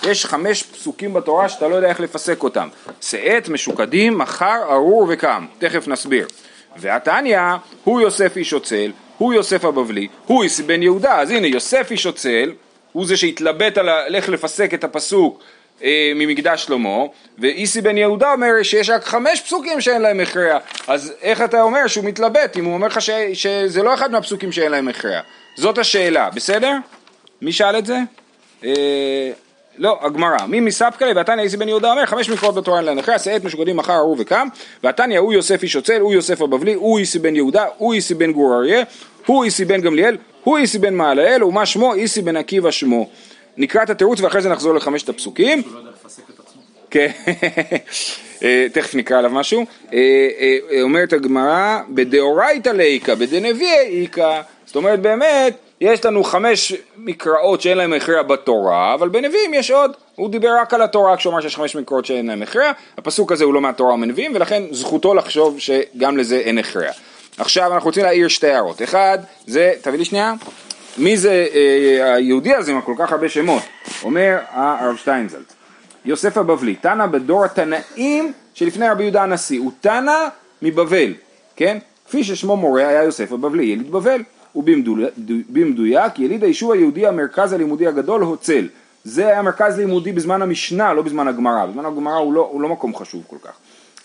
יש 0.03 0.27
חמש 0.27 0.63
פסוקים 0.63 1.13
בתורה 1.13 1.49
שאתה 1.49 1.69
לא 1.69 1.75
יודע 1.75 1.89
איך 1.89 2.01
לפסק 2.01 2.43
אותם. 2.43 2.69
שאת, 3.01 3.49
משוקדים, 3.49 4.19
מחר, 4.19 4.63
ארור 4.71 5.07
וקם. 5.09 5.47
תכף 5.59 5.89
נסביר. 5.89 6.27
והתניא, 6.77 7.41
הוא 7.85 8.01
יוסף 8.01 8.37
איש 8.37 8.53
אוצל, 8.53 8.93
הוא 9.19 9.35
יוסף 9.35 9.65
הבבלי, 9.65 10.09
הוא 10.27 10.43
איסי 10.43 10.63
בן 10.63 10.83
יהודה. 10.83 11.21
אז 11.21 11.31
הנה, 11.31 11.47
יוסף 11.47 11.91
איש 11.91 12.07
אוצל, 12.07 12.53
הוא 12.93 13.07
זה 13.07 13.17
שהתלבט 13.17 13.79
על 13.79 14.15
איך 14.15 14.29
לפסק 14.29 14.75
את 14.75 14.85
הפסוק 14.85 15.43
אה, 15.85 16.13
ממקדש 16.15 16.65
שלמה, 16.65 17.05
ואיסי 17.39 17.81
בן 17.81 17.99
יהודה 17.99 18.33
אומר 18.33 18.63
שיש 18.63 18.91
רק 18.91 19.05
חמש 19.05 19.41
פסוקים 19.41 19.81
שאין 19.81 20.03
להם 20.03 20.21
הכרע, 20.21 20.59
אז 20.87 21.13
איך 21.23 21.43
אתה 21.43 21.63
אומר 21.63 21.87
שהוא 21.87 22.05
מתלבט 22.05 22.57
אם 22.57 22.65
הוא 22.65 22.75
אומר 22.75 22.87
לך 22.87 23.01
ש, 23.01 23.11
שזה 23.33 23.83
לא 23.83 23.95
אחד 23.95 24.13
מהפסוקים 24.13 24.53
שאין 24.53 24.73
להם 24.73 24.89
הכרע? 24.89 25.21
זאת 25.57 25.79
השאלה, 25.79 26.31
בסדר? 26.35 26.73
מי 27.43 27.53
שאל 27.53 27.79
את 27.79 27.87
זה? 27.87 27.99
אה, 28.65 29.31
לא, 29.79 29.99
הגמרא, 30.03 30.47
מי 30.49 30.61
מספקא 30.61 31.13
ועתניא 31.17 31.45
איסי 31.45 31.57
בן 31.57 31.69
יהודה 31.69 31.91
אומר 31.91 32.07
חמש 32.07 32.31
מקרות 32.31 32.55
בתורה 32.55 32.79
אין 32.79 32.85
להן 32.85 32.99
אחרי 32.99 33.15
עשרת 33.15 33.45
משוגדים 33.45 33.77
מחר 33.77 33.97
ארור 33.97 34.17
וקם 34.19 34.49
ועתניא 34.85 35.19
הוא 35.19 35.33
יוסף 35.33 35.63
איש 35.63 35.77
עוצל, 35.77 36.01
הוא 36.01 36.13
יוסף 36.13 36.43
הבבלי, 36.43 36.75
הוא 36.75 36.99
איסי 36.99 37.19
בן 37.19 37.37
יהודה, 37.37 37.67
הוא 37.77 37.95
איסי 37.95 38.15
בן 38.15 38.33
גור 38.33 38.55
אריה, 38.55 38.83
הוא 39.27 39.45
איסי 39.45 39.65
בן 39.65 39.81
גמליאל, 39.81 40.17
הוא 40.45 40.59
איסי 40.59 40.79
בן 40.79 40.95
מעלאל, 40.95 41.45
ומה 41.45 41.67
שמו? 41.67 41.95
איסי 41.95 42.23
בן 42.23 42.37
עקיבא 42.37 42.71
שמו. 42.71 43.09
נקרא 43.57 43.83
את 43.83 43.91
התירוץ 43.91 44.21
ואחרי 44.21 44.43
זה 44.43 44.49
נחזור 44.49 44.75
לחמשת 44.75 45.09
הפסוקים. 45.09 45.63
כן, 46.91 47.11
אה, 48.43 48.67
תכף 48.73 48.95
נקרא 48.95 49.19
עליו 49.19 49.31
משהו. 49.31 49.67
אה, 49.93 49.99
אה, 50.71 50.83
אומרת 50.83 51.13
הגמרא, 51.13 51.79
בדאורייתא 51.89 52.69
ליקא, 52.69 53.15
בדנביאי 53.15 54.03
איכא. 54.03 54.41
זאת 54.67 54.77
אומרת 54.77 55.01
באמת, 55.01 55.57
יש 55.81 56.05
לנו 56.05 56.25
חמש 56.25 56.73
מקראות 56.97 57.61
שאין 57.61 57.79
להם 57.79 57.93
הכרע 57.93 58.23
בתורה, 58.23 58.95
אבל 58.95 59.09
בנביאים 59.09 59.55
יש 59.55 59.71
עוד. 59.71 59.93
הוא 60.15 60.31
דיבר 60.31 60.51
רק 60.61 60.75
על 60.75 60.83
התורה 60.83 61.17
כשהוא 61.17 61.33
אמר 61.33 61.41
שיש 61.41 61.57
חמש 61.57 61.77
מקראות 61.77 62.07
שאין 62.07 62.27
להם 62.27 62.43
הכרע. 62.43 62.73
הפסוק 62.99 63.33
הזה 63.33 63.45
הוא 63.45 63.55
לא 63.55 63.61
מהתורה 63.61 63.95
ומנביאים, 63.95 64.33
ולכן 64.35 64.63
זכותו 64.71 65.15
לחשוב 65.15 65.59
שגם 65.59 66.17
לזה 66.17 66.37
אין 66.37 66.59
הכרע. 66.59 66.91
עכשיו 67.39 67.75
אנחנו 67.75 67.89
רוצים 67.89 68.03
להעיר 68.03 68.29
שתי 68.29 68.49
הערות. 68.49 68.83
אחד, 68.83 69.19
זה, 69.47 69.73
תביא 69.83 69.99
לי 69.99 70.05
שנייה. 70.05 70.35
מי 70.99 71.17
זה 71.17 71.47
אה, 71.55 72.15
היהודי 72.15 72.55
הזה 72.55 72.73
עם 72.73 72.81
כל 72.81 72.95
כך 72.99 73.13
הרבה 73.13 73.29
שמות? 73.29 73.63
אומר 74.03 74.39
הרב 74.51 74.97
שטיינזלץ. 74.97 75.55
יוסף 76.05 76.37
הבבלי, 76.37 76.75
תנא 76.75 77.07
בדור 77.07 77.45
התנאים 77.45 78.33
שלפני 78.55 78.89
רבי 78.89 79.03
יהודה 79.03 79.23
הנשיא, 79.23 79.61
הוא 79.61 79.73
תנא 79.81 80.29
מבבל, 80.63 81.15
כן? 81.57 81.79
כפי 82.09 82.25
ששמו 82.25 82.57
מורה 82.57 82.89
היה 82.89 83.03
יוסף 83.03 83.33
הבבלי, 83.33 83.65
יליד 83.65 83.91
בבל, 83.91 84.23
ובמדויק 84.57 86.19
יליד 86.19 86.45
היישוב 86.45 86.73
היהודי 86.73 87.07
המרכז 87.07 87.53
הלימודי 87.53 87.87
הגדול 87.87 88.23
הוצל. 88.23 88.69
זה 89.05 89.27
היה 89.27 89.43
מרכז 89.43 89.79
לימודי 89.79 90.13
בזמן 90.13 90.43
המשנה, 90.43 90.95
לא 90.95 91.03
בזמן 91.03 91.29
הגמרא, 91.29 91.67
בזמן 91.67 91.87
הגמרא 91.87 92.17
הוא 92.17 92.33
לא, 92.33 92.49
הוא 92.53 92.61
לא 92.61 92.69
מקום 92.69 92.97
חשוב 92.97 93.23
כל 93.27 93.37
כך. 93.45 93.53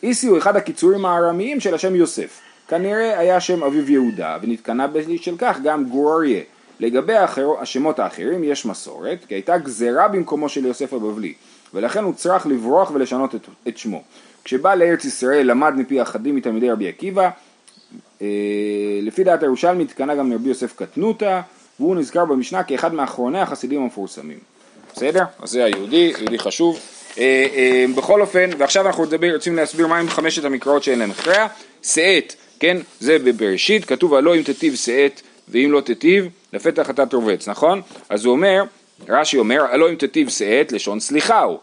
איסי 0.04 0.28
הוא 0.28 0.38
אחד 0.38 0.56
הקיצורים 0.56 1.06
הארמיים 1.06 1.60
של 1.60 1.74
השם 1.74 1.96
יוסף. 1.96 2.40
כנראה 2.68 3.20
היה 3.20 3.40
שם 3.40 3.64
אביו 3.64 3.92
יהודה, 3.92 4.38
ונתקנה 4.42 4.88
בשל 4.88 5.36
כך 5.38 5.58
גם 5.64 5.86
גור. 5.86 6.22
לגבי 6.80 7.14
האחר, 7.14 7.50
השמות 7.62 8.00
האחרים 8.00 8.44
יש 8.44 8.66
מסורת, 8.66 9.26
כי 9.28 9.34
הייתה 9.34 9.58
גזרה 9.58 10.08
במקומו 10.08 10.50
של 10.50 10.66
יוסף 10.66 10.94
הבבלי. 10.94 11.34
ולכן 11.74 12.04
הוא 12.04 12.14
צריך 12.14 12.48
לברוח 12.48 12.92
ולשנות 12.92 13.36
את, 13.36 13.48
את 13.68 13.78
שמו. 13.78 14.04
כשבא 14.44 14.76
לארץ 14.76 15.06
ישראל 15.06 15.48
למד 15.48 15.74
מפי 15.78 16.02
אחדים 16.02 16.36
מתלמידי 16.36 16.70
רבי 16.70 16.88
עקיבא, 16.88 17.30
אה, 18.22 18.28
לפי 19.02 19.24
דעת 19.24 19.44
הירושלמי 19.44 19.84
התקנה 19.84 20.16
גם 20.16 20.32
לרבי 20.32 20.50
יוסף 20.50 20.74
קטנותא, 20.76 21.42
והוא 21.80 21.96
נזכר 21.96 22.26
במשנה 22.26 22.64
כאחד 22.64 22.94
מאחרוני 22.94 23.40
החסידים 23.40 23.82
המפורסמים. 23.82 24.38
בסדר? 24.96 25.24
אז 25.42 25.50
זה 25.50 25.64
היהודי, 25.64 26.14
יהודי 26.20 26.40
חשוב. 26.40 26.80
אה, 27.18 27.46
אה, 27.56 27.86
בכל 27.96 28.22
אופן, 28.22 28.50
ועכשיו 28.58 28.88
אנחנו 28.88 29.06
נדבר, 29.06 29.34
רוצים 29.34 29.56
להסביר 29.56 29.88
מהם 29.88 30.10
חמשת 30.10 30.46
המקראות 30.46 30.84
שאין 30.84 31.00
להם 31.00 31.12
הכרע. 31.12 31.48
שאת, 31.84 32.34
כן? 32.60 32.78
זה 33.00 33.20
בבראשית, 33.20 33.86
כתוב 33.86 34.14
הלא 34.14 34.36
אם 34.36 34.42
תטיב 34.42 34.76
שאת 34.76 35.22
ואם 35.48 35.72
לא 35.72 35.82
תטיב, 35.82 36.28
לפתח 36.54 36.90
אתה 36.90 37.06
תרובץ, 37.06 37.48
נכון? 37.48 37.82
אז 38.10 38.26
הוא 38.26 38.32
אומר, 38.32 38.64
רש"י 39.10 39.38
אומר, 39.38 39.62
הלא 39.72 39.90
אם 39.90 39.96
תטיב 39.96 40.30
שאת, 40.30 40.72
לשון 40.72 41.00
סליחה 41.00 41.42
הוא, 41.42 41.60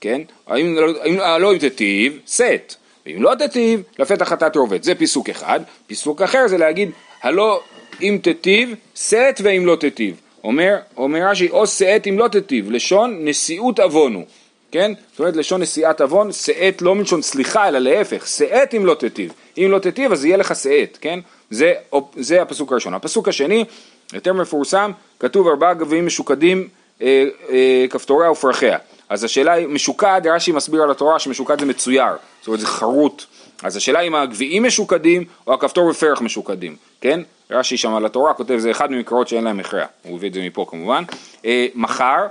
כן? 0.00 0.20
האם, 0.46 0.76
הלא 1.20 1.52
אם 1.52 1.58
תטיב, 1.58 2.18
שאת, 2.26 2.74
ואם 3.06 3.22
לא 3.22 3.32
תטיב, 3.34 3.82
לפתח 3.98 4.32
אתה 4.32 4.50
תרובץ, 4.50 4.84
זה 4.84 4.94
פיסוק 4.94 5.28
אחד, 5.28 5.60
פיסוק 5.86 6.22
אחר 6.22 6.48
זה 6.48 6.58
להגיד, 6.58 6.90
הלא 7.22 7.60
אם 8.02 8.18
תטיב, 8.22 8.74
שאת 8.94 9.40
ואם 9.42 9.66
לא 9.66 9.76
תטיב, 9.76 10.20
אומר, 10.44 10.76
אומר 10.96 11.20
רש"י, 11.26 11.50
או 11.50 11.66
שאת 11.66 12.06
אם 12.06 12.18
לא 12.18 12.28
תטיב, 12.28 12.70
לשון 12.70 13.28
נשיאות 13.28 13.78
עוונו, 13.78 14.24
כן? 14.72 14.92
זאת 15.10 15.20
אומרת 15.20 15.36
לשון 15.36 15.62
נשיאת 15.62 16.00
עוון, 16.00 16.32
שאת 16.32 16.82
לא 16.82 16.94
מלשון 16.94 17.22
סליחה, 17.22 17.68
אלא 17.68 17.78
להפך, 17.78 18.26
שאת 18.26 18.74
אם 18.74 18.86
לא 18.86 18.94
תטיב, 18.94 19.32
אם 19.58 19.68
לא 19.70 19.78
תטיב 19.78 20.12
אז 20.12 20.24
יהיה 20.24 20.36
לך 20.36 20.56
שאת, 20.56 20.98
כן? 21.00 21.20
זה, 21.52 21.72
זה 22.16 22.42
הפסוק 22.42 22.72
הראשון. 22.72 22.94
הפסוק 22.94 23.28
השני, 23.28 23.64
יותר 24.12 24.32
מפורסם, 24.32 24.90
כתוב 25.18 25.48
ארבעה 25.48 25.74
גביעים 25.74 26.06
משוקדים 26.06 26.68
אה, 27.02 27.24
אה, 27.50 27.84
כפתוריה 27.90 28.30
ופרחיה. 28.30 28.78
אז 29.08 29.24
השאלה 29.24 29.52
היא, 29.52 29.66
משוקד, 29.66 30.20
רש"י 30.24 30.52
מסביר 30.52 30.82
על 30.82 30.90
התורה 30.90 31.18
שמשוקד 31.18 31.60
זה 31.60 31.66
מצויר, 31.66 32.12
זאת 32.40 32.46
אומרת 32.46 32.60
זה 32.60 32.66
חרוט. 32.66 33.24
אז 33.62 33.76
השאלה 33.76 34.00
אם 34.00 34.14
הגביעים 34.14 34.64
משוקדים 34.64 35.24
או 35.46 35.54
הכפתור 35.54 35.86
ופרח 35.86 36.20
משוקדים, 36.20 36.76
כן? 37.00 37.20
רש"י 37.50 37.76
שם 37.76 37.94
על 37.94 38.06
התורה 38.06 38.34
כותב 38.34 38.58
זה 38.58 38.70
אחד 38.70 38.90
ממקורות 38.90 39.28
שאין 39.28 39.44
להם 39.44 39.60
הכרע, 39.60 39.84
הוא 40.02 40.16
הביא 40.16 40.28
את 40.28 40.34
זה 40.34 40.40
מפה 40.40 40.66
כמובן. 40.68 41.04
אה, 41.44 41.66
מחר, 41.74 42.26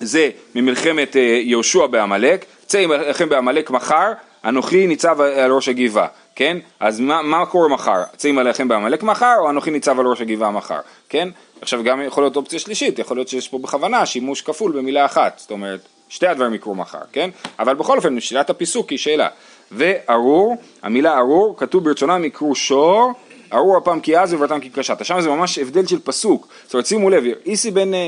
זה 0.00 0.30
ממלחמת 0.54 1.16
אה, 1.16 1.40
יהושע 1.42 1.86
בעמלק, 1.86 2.44
צא 2.66 2.78
עמכם 2.78 3.28
בעמלק 3.28 3.70
מחר, 3.70 4.12
אנוכי 4.44 4.86
ניצב 4.86 5.20
על 5.20 5.52
ראש 5.52 5.68
הגבעה. 5.68 6.06
כן? 6.36 6.58
אז 6.80 7.00
מה, 7.00 7.22
מה 7.22 7.46
קורה 7.46 7.68
מחר? 7.68 8.02
צאים 8.16 8.38
עליכם 8.38 8.68
בעמלק 8.68 9.02
מחר, 9.02 9.34
או 9.38 9.50
אנוכי 9.50 9.70
ניצב 9.70 10.00
על 10.00 10.06
ראש 10.06 10.20
הגבעה 10.20 10.50
מחר, 10.50 10.80
כן? 11.08 11.28
עכשיו 11.60 11.84
גם 11.84 12.02
יכול 12.02 12.22
להיות 12.22 12.36
אופציה 12.36 12.58
שלישית, 12.58 12.98
יכול 12.98 13.16
להיות 13.16 13.28
שיש 13.28 13.48
פה 13.48 13.58
בכוונה 13.58 14.06
שימוש 14.06 14.42
כפול 14.42 14.72
במילה 14.72 15.04
אחת, 15.04 15.38
זאת 15.38 15.50
אומרת, 15.50 15.80
שתי 16.08 16.26
הדברים 16.26 16.54
יקרו 16.54 16.74
מחר, 16.74 16.98
כן? 17.12 17.30
אבל 17.58 17.74
בכל 17.74 17.96
אופן, 17.96 18.20
שאלת 18.20 18.50
הפיסוק 18.50 18.90
היא 18.90 18.98
שאלה. 18.98 19.28
וארור, 19.72 20.56
המילה 20.82 21.18
ארור, 21.18 21.54
כתוב 21.56 21.84
ברצונם 21.84 22.24
יקרו 22.24 22.54
שור, 22.54 23.12
ארור 23.52 23.76
הפעם 23.76 24.00
כי 24.00 24.18
אז 24.18 24.34
וברתם 24.34 24.60
כי 24.60 24.70
קשת. 24.70 25.04
שם 25.04 25.20
זה 25.20 25.28
ממש 25.28 25.58
הבדל 25.58 25.86
של 25.86 25.98
פסוק. 26.04 26.48
זאת 26.64 26.74
אומרת, 26.74 26.86
שימו 26.86 27.10
לב, 27.10 27.24
איסי 27.46 27.70
בן, 27.70 27.94
אה, 27.94 28.00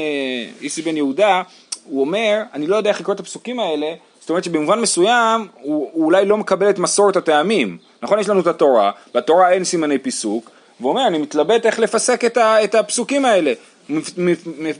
איסי 0.60 0.82
בן 0.82 0.96
יהודה, 0.96 1.42
הוא 1.84 2.00
אומר, 2.00 2.42
אני 2.54 2.66
לא 2.66 2.76
יודע 2.76 2.90
איך 2.90 3.00
לקרוא 3.00 3.14
את 3.14 3.20
הפסוקים 3.20 3.60
האלה, 3.60 3.86
זאת 4.26 4.30
אומרת 4.30 4.44
שבמובן 4.44 4.80
מסוים 4.80 5.46
הוא, 5.60 5.90
הוא 5.92 6.04
אולי 6.04 6.26
לא 6.26 6.36
מקבל 6.36 6.70
את 6.70 6.78
מסורת 6.78 7.16
הטעמים. 7.16 7.78
נכון, 8.02 8.18
יש 8.18 8.28
לנו 8.28 8.40
את 8.40 8.46
התורה, 8.46 8.90
בתורה 9.14 9.52
אין 9.52 9.64
סימני 9.64 9.98
פיסוק, 9.98 10.50
והוא 10.80 10.90
אומר, 10.90 11.06
אני 11.06 11.18
מתלבט 11.18 11.66
איך 11.66 11.78
לפסק 11.78 12.24
את, 12.24 12.36
ה, 12.36 12.64
את 12.64 12.74
הפסוקים 12.74 13.24
האלה. 13.24 13.52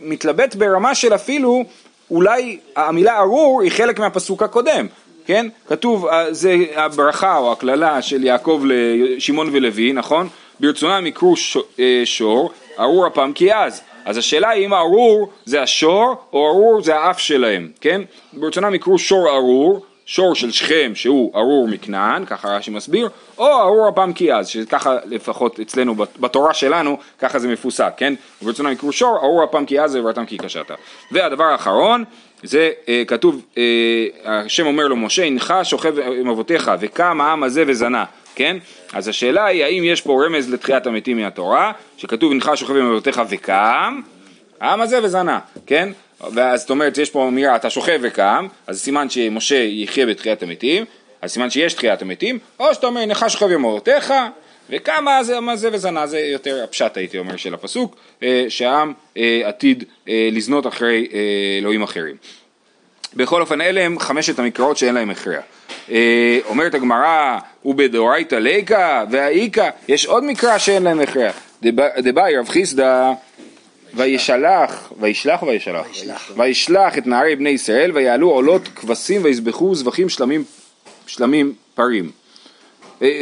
מתלבט 0.03 0.55
ברמה 0.55 0.95
של 0.95 1.15
אפילו, 1.15 1.65
אולי 2.11 2.59
המילה 2.76 3.19
ארור 3.19 3.62
היא 3.62 3.71
חלק 3.71 3.99
מהפסוק 3.99 4.43
הקודם, 4.43 4.87
כן? 5.26 5.47
כתוב, 5.69 6.07
אה, 6.07 6.33
זה 6.33 6.57
הברכה 6.75 7.38
או 7.38 7.53
הקללה 7.53 8.03
של 8.03 8.25
יעקב 8.25 8.62
לשמעון 8.65 9.49
ולוי, 9.53 9.93
נכון? 9.93 10.29
ברצונם 10.61 11.07
יקרו 11.07 11.35
אה, 11.81 12.03
שור, 12.05 12.50
ארור 12.79 13.07
הפעם 13.07 13.33
כי 13.33 13.55
אז. 13.55 13.83
אז 14.06 14.16
השאלה 14.16 14.50
היא 14.50 14.66
אם 14.66 14.72
הארור 14.72 15.30
זה 15.44 15.62
השור 15.62 16.16
או 16.32 16.48
ארור 16.48 16.82
זה 16.82 16.96
האף 16.96 17.18
שלהם, 17.18 17.68
כן? 17.80 18.02
ברצונם 18.32 18.75
יקרו 18.75 18.98
שור 18.98 19.28
ארור, 19.28 19.86
שור 20.06 20.34
של 20.34 20.50
שכם 20.50 20.92
שהוא 20.94 21.32
ארור 21.34 21.68
מכנען, 21.68 22.25
ככה 22.25 22.56
רש"י 22.56 22.70
מסביר, 22.70 23.08
או 23.38 23.60
ארור 23.60 23.88
הפעם 23.88 24.12
כי 24.12 24.32
אז, 24.32 24.48
שככה 24.48 24.96
לפחות 25.04 25.60
אצלנו 25.60 25.94
בתורה 25.94 26.54
שלנו, 26.54 26.98
ככה 27.18 27.38
זה 27.38 27.48
מפוסק, 27.48 27.92
כן? 27.96 28.14
וברצונם 28.42 28.72
יקרו 28.72 28.92
שור, 28.92 29.16
ארור 29.16 29.42
הפעם 29.42 29.66
כי 29.66 29.80
אז 29.80 29.96
וברתם 29.96 30.26
כי 30.26 30.38
קשת. 30.38 30.70
והדבר 31.12 31.44
האחרון, 31.44 32.04
זה 32.42 32.70
אה, 32.88 33.02
כתוב, 33.06 33.42
אה, 33.58 33.62
השם 34.25 34.66
אומר 34.66 34.88
לו 34.88 34.96
משה, 34.96 35.25
הנך 35.25 35.54
שוכב 35.62 35.98
עם 35.98 36.28
אבותיך 36.28 36.70
וקם 36.80 37.20
העם 37.20 37.42
הזה 37.42 37.64
וזנה, 37.66 38.04
כן? 38.37 38.57
אז 38.93 39.09
השאלה 39.09 39.47
היא 39.47 39.64
האם 39.64 39.85
יש 39.85 40.00
פה 40.00 40.25
רמז 40.25 40.50
לתחיית 40.50 40.87
המתים 40.87 41.16
מהתורה, 41.16 41.73
שכתוב 41.97 42.33
הנך 42.33 42.50
שוכב 42.55 42.76
עם 42.76 42.90
אבותיך 42.90 43.23
וקם, 43.28 44.00
העם 44.61 44.81
הזה 44.81 45.00
וזנה, 45.02 45.38
כן? 45.66 45.88
ואז 46.33 46.61
זאת 46.61 46.71
אומרת 46.71 46.99
יש 46.99 47.11
פה 47.11 47.28
אמירה 47.28 47.57
אתה 47.57 47.71
שוכב 47.71 47.99
וקם, 48.02 48.47
אז 48.66 48.81
סימן 48.81 49.11
שמשה 49.11 49.57
יחיה 49.57 50.07
בתחיית 50.07 50.43
המתים, 50.43 50.85
אז 51.23 51.33
סימן 51.33 51.50
שיש 51.50 51.75
תחיית 51.75 52.02
המתים, 52.02 52.38
או 52.61 52.75
שאתה 52.75 52.87
אומר 52.87 53.00
הנך 53.00 53.25
שוכב 53.28 53.50
עם 53.50 53.64
וכמה 54.71 55.25
זה, 55.25 55.40
מה 55.40 55.57
זה 55.57 55.69
וזנה, 55.73 56.07
זה 56.07 56.19
יותר 56.19 56.64
הפשט 56.64 56.97
הייתי 56.97 57.19
אומר 57.19 57.37
של 57.37 57.55
הפסוק, 57.55 57.97
אה, 58.23 58.45
שהעם 58.49 58.93
אה, 59.16 59.40
עתיד 59.45 59.85
אה, 60.09 60.28
לזנות 60.33 60.66
אחרי 60.66 61.09
אלוהים 61.59 61.83
אחרים. 61.83 62.16
בכל 63.16 63.40
אופן 63.40 63.61
אלה 63.61 63.85
הם 63.85 63.99
חמשת 63.99 64.38
המקראות 64.38 64.76
שאין 64.76 64.94
להם 64.94 65.11
הכרע. 65.11 65.40
אומרת 66.49 66.75
הגמרא, 66.75 67.38
ובדאורייתא 67.64 68.35
ליקא 68.35 69.04
והאיכא, 69.11 69.68
יש 69.88 70.06
עוד 70.06 70.25
מקרא 70.25 70.58
שאין 70.58 70.82
להם 70.82 71.00
הכרע. 71.00 71.30
דבאי 71.99 72.37
רב 72.37 72.49
חיסדא 72.49 73.12
וישלח, 73.94 74.92
וישלח 75.00 75.42
וישלח? 75.42 75.87
וישלח 76.37 76.99
את 76.99 77.06
נערי 77.06 77.37
בני 77.37 77.50
ישראל 77.50 77.90
ויעלו 77.94 78.30
עולות 78.30 78.68
כבשים 78.68 79.25
ויזבחו 79.25 79.75
זבחים 79.75 80.08
שלמים, 80.08 80.44
שלמים 81.06 81.52
פרים, 81.75 82.11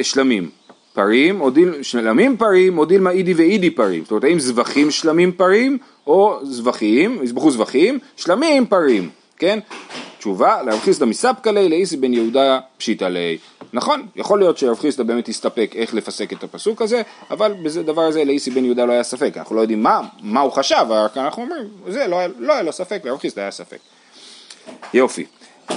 שלמים. 0.03 0.51
פרים, 0.95 1.41
או 1.41 1.51
דיל, 1.51 1.83
שלמים 1.83 2.37
פרים, 2.37 2.79
או 2.79 2.85
דילמה 2.85 3.11
אידי 3.11 3.35
ואידי 3.35 3.71
פרים. 3.71 4.03
זאת 4.03 4.11
אומרת, 4.11 4.25
האם 4.25 4.39
זבחים 4.39 4.91
שלמים 4.91 5.33
פרים, 5.33 5.79
או 6.07 6.39
זבחים, 6.43 7.19
יזבחו 7.23 7.51
זבחים, 7.51 7.99
שלמים 8.17 8.67
פרים, 8.67 9.11
כן? 9.45 9.59
תשובה, 10.19 10.63
להרחיס 10.63 10.99
דמספקא 10.99 11.51
ליה, 11.51 11.69
לאיסי 11.69 11.97
בן 11.97 12.15
יהודה 12.15 12.59
פשיטא 12.79 13.05
ליה. 13.05 13.39
נכון, 13.73 14.07
יכול 14.17 14.39
להיות 14.39 14.59
שרב 14.59 14.79
חיסדא 14.79 15.05
באמת 15.05 15.29
הסתפק 15.29 15.73
איך 15.75 15.95
לפסק 15.95 16.33
את 16.33 16.45
הפסוק 16.45 16.83
הזה, 16.83 17.03
אבל 17.31 17.53
בזה 17.63 17.83
דבר 17.83 18.03
הזה 18.03 18.25
לאיסי 18.25 18.51
בן 18.51 18.65
יהודה 18.65 18.85
לא 18.85 18.93
היה 18.93 19.03
ספק, 19.03 19.33
אנחנו 19.37 19.57
לא 19.57 19.61
יודעים 19.61 19.83
מה, 19.83 20.01
מה 20.21 20.41
הוא 20.41 20.53
חשב, 20.53 20.87
רק 20.89 21.17
אנחנו 21.17 21.43
אומרים, 21.43 21.67
זה 21.89 22.07
לא, 22.07 22.19
לא 22.39 22.53
היה 22.53 22.63
לו 22.63 22.73
ספק, 22.73 23.01
לרב 23.05 23.19
חיסדא 23.19 23.43
היה 23.43 23.51
ספק. 23.51 23.79
יופי. 24.95 25.25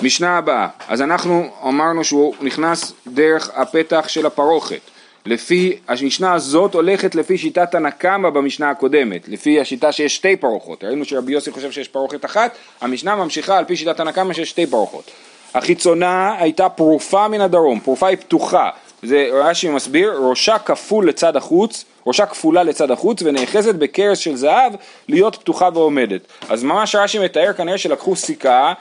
משנה 0.04 0.38
הבאה, 0.38 0.68
אז 0.88 1.02
אנחנו 1.02 1.50
אמרנו 1.64 2.04
שהוא 2.04 2.36
נכנס 2.42 2.94
דרך 3.08 3.50
הפתח 3.54 4.06
של 4.08 4.26
הפרוכת. 4.26 4.82
לפי, 5.28 5.78
המשנה 5.88 6.34
הזאת 6.34 6.74
הולכת 6.74 7.16
לפי 7.16 7.38
שיטת 7.38 7.76
הנקמה 7.76 8.30
במשנה 8.30 8.70
הקודמת, 8.70 9.28
לפי 9.28 9.60
השיטה 9.60 9.92
שיש 9.92 10.16
שתי 10.16 10.36
פרוחות. 10.36 10.84
ראינו 10.84 11.06
שרבי 11.06 11.34
יוסי 11.34 11.52
חושב 11.52 11.72
שיש 11.72 11.88
פרוכת 11.88 12.26
אחת, 12.26 12.58
המשנה 12.82 13.16
ממשיכה 13.16 13.58
על 13.58 13.66
פי 13.66 13.76
שיטת 13.76 14.00
הנקמה 14.00 14.34
שיש 14.34 14.50
שתי 14.50 14.68
פרוחות. 14.68 15.12
החיצונה 15.54 16.36
הייתה 16.40 16.70
פרופה 16.70 17.28
מן 17.28 17.42
הדרום, 17.42 17.80
פרופה 17.80 18.08
היא 18.08 18.18
פתוחה. 18.18 18.70
זה 19.04 19.28
רש"י 19.34 19.70
מסביר, 19.70 20.14
ראשה 20.20 20.58
כפול 20.58 21.10
לצד 21.10 21.36
החוץ, 21.36 21.86
ראשה 22.06 22.26
כפולה 22.26 22.64
לצד 22.64 22.92
החוץ 22.92 23.22
ונאחזת 23.22 23.76
בכרס 23.76 24.18
של 24.18 24.36
זהב 24.36 24.74
להיות 25.10 25.36
פתוחה 25.36 25.70
ועומדת. 25.74 26.22
אז 26.50 26.64
ממש 26.64 26.96
רש"י 26.96 27.20
מתאר 27.20 27.54
כנראה 27.54 27.78
שלקחו 27.78 28.16
סיכה 28.16 28.74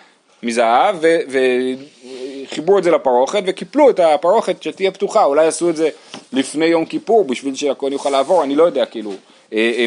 מזהב 0.42 0.96
ו- 1.00 1.18
וחיברו 2.46 2.78
את 2.78 2.84
זה 2.84 2.90
לפרוכת 2.90 3.42
וקיפלו 3.46 3.90
את 3.90 4.00
הפרוכת 4.00 4.62
שתהיה 4.62 4.90
פתוחה, 4.90 5.24
אולי 5.24 5.46
עשו 5.46 5.70
את 5.70 5.76
זה 5.76 5.88
לפני 6.32 6.66
יום 6.66 6.84
כיפור 6.84 7.24
בשביל 7.24 7.54
שהכל 7.54 7.88
יוכל 7.92 8.10
לעבור, 8.10 8.44
אני 8.44 8.54
לא 8.54 8.62
יודע 8.62 8.86
כאילו 8.86 9.12
אה, 9.52 9.72
אה, 9.76 9.86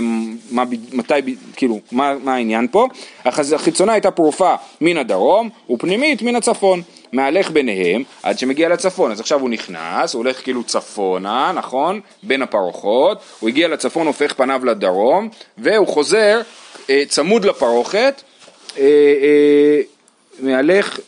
מה, 0.52 0.64
מתי, 0.94 1.14
כאילו, 1.56 1.80
מה, 1.92 2.14
מה 2.24 2.36
העניין 2.36 2.68
פה, 2.72 2.88
החיצונה 3.26 3.94
הייתה 3.94 4.12
פרופה 4.12 4.56
מן 4.82 4.98
הדרום 4.98 5.50
ופנימית 5.70 6.22
מן 6.22 6.36
הצפון, 6.36 6.82
מהלך 7.14 7.52
ביניהם 7.52 8.04
עד 8.24 8.40
שמגיע 8.40 8.70
לצפון, 8.70 9.12
אז 9.12 9.20
עכשיו 9.20 9.40
הוא 9.40 9.50
נכנס, 9.50 10.14
הוא 10.14 10.20
הולך 10.20 10.44
כאילו 10.44 10.64
צפונה, 10.64 11.52
נכון, 11.56 12.00
בין 12.24 12.42
הפרוחות, 12.42 13.20
הוא 13.40 13.50
הגיע 13.50 13.68
לצפון, 13.68 14.08
הופך 14.08 14.34
פניו 14.34 14.66
לדרום 14.66 15.30
והוא 15.58 15.88
חוזר 15.88 16.42
אה, 16.90 17.04
צמוד 17.08 17.46
לפרוכת 17.46 18.22
אה, 18.78 18.84
אה, 18.84 19.82
מהלך, 20.42 21.00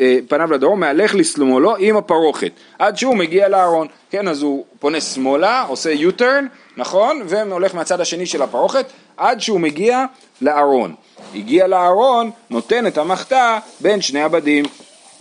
אה, 0.00 0.18
פניו 0.28 0.52
לדרום, 0.52 0.80
מהלך 0.80 1.14
לשמאלו 1.14 1.76
עם 1.76 1.96
הפרוכת, 1.96 2.52
עד 2.78 2.96
שהוא 2.96 3.16
מגיע 3.16 3.48
לארון, 3.48 3.86
כן, 4.10 4.28
אז 4.28 4.42
הוא 4.42 4.64
פונה 4.78 5.00
שמאלה, 5.00 5.62
עושה 5.62 5.94
U-turn, 5.94 6.44
נכון, 6.76 7.22
והולך 7.26 7.74
מהצד 7.74 8.00
השני 8.00 8.26
של 8.26 8.42
הפרוכת, 8.42 8.86
עד 9.16 9.40
שהוא 9.40 9.60
מגיע 9.60 10.04
לארון. 10.40 10.94
הגיע 11.34 11.66
לארון, 11.66 12.30
נותן 12.50 12.86
את 12.86 12.98
המחתה 12.98 13.58
בין 13.80 14.00
שני 14.00 14.22
הבדים. 14.22 14.64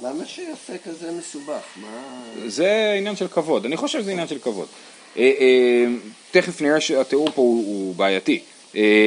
למה 0.04 0.26
שיעשה 0.26 0.74
כזה 0.86 1.12
מסובך? 1.18 1.62
מה... 1.76 1.88
זה 2.48 2.96
עניין 2.98 3.16
של 3.16 3.28
כבוד, 3.28 3.66
אני 3.66 3.78
חושב 3.78 4.02
שזה 4.02 4.12
עניין 4.12 4.28
של 4.28 4.40
כבוד. 4.40 4.68
אה, 5.18 5.32
אה, 5.40 5.86
תכף 6.32 6.62
נראה 6.62 6.82
שהתיאור 6.82 7.30
פה 7.30 7.42
הוא, 7.42 7.96
בעייתי, 7.96 8.40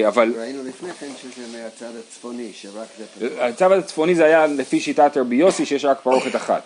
אבל 0.08 0.34
ראינו 0.38 0.64
לפני 0.64 0.92
כן 0.92 1.08
שזה 1.22 1.58
מהצד 1.58 1.96
הצפוני, 1.98 2.50
שרק 2.52 2.88
זה 2.98 3.04
פתוח. 3.06 3.38
הצו 3.40 3.74
הצפוני 3.74 4.14
זה 4.14 4.24
היה 4.24 4.46
לפי 4.46 4.80
שיטת 4.80 5.16
רבי 5.16 5.36
יוסי 5.36 5.66
שיש 5.66 5.84
רק 5.84 6.00
פרוכת 6.02 6.36
אחת. 6.36 6.62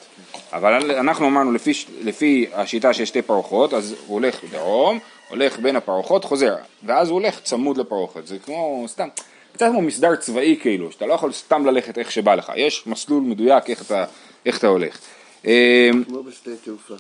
אבל 0.53 0.91
אנחנו 0.91 1.27
אמרנו 1.27 1.53
לפי, 1.53 1.73
לפי 2.01 2.47
השיטה 2.53 2.93
שיש 2.93 3.09
שתי 3.09 3.23
פרוחות, 3.23 3.75
אז 3.75 3.95
הוא 4.07 4.15
הולך 4.15 4.41
דרום, 4.51 4.99
הולך 5.29 5.59
בין 5.59 5.77
הפרוחות, 5.77 6.25
חוזר, 6.25 6.57
ואז 6.83 7.09
הוא 7.09 7.21
הולך 7.21 7.41
צמוד 7.41 7.77
לפרוכת. 7.77 8.27
זה 8.27 8.39
כמו 8.39 8.85
סתם, 8.89 9.09
קצת 9.53 9.67
כמו 9.71 9.83
מסדר 9.83 10.17
צבאי 10.17 10.57
כאילו, 10.61 10.93
שאתה 10.93 11.07
לא 11.07 11.15
יכול 11.15 11.33
סתם 11.33 11.67
ללכת 11.67 11.99
איך 11.99 12.13
שבא 12.13 12.35
לך, 12.35 12.53
יש 12.57 12.87
מסלול 12.87 13.23
מדויק 13.23 13.71
איך 13.71 13.83
אתה, 13.83 14.05
איך 14.47 14.59
אתה 14.59 14.67
הולך. 14.67 14.99
אה, 15.47 15.91
כמו 16.07 16.23
בשדה 16.23 16.57
תעופה. 16.65 16.95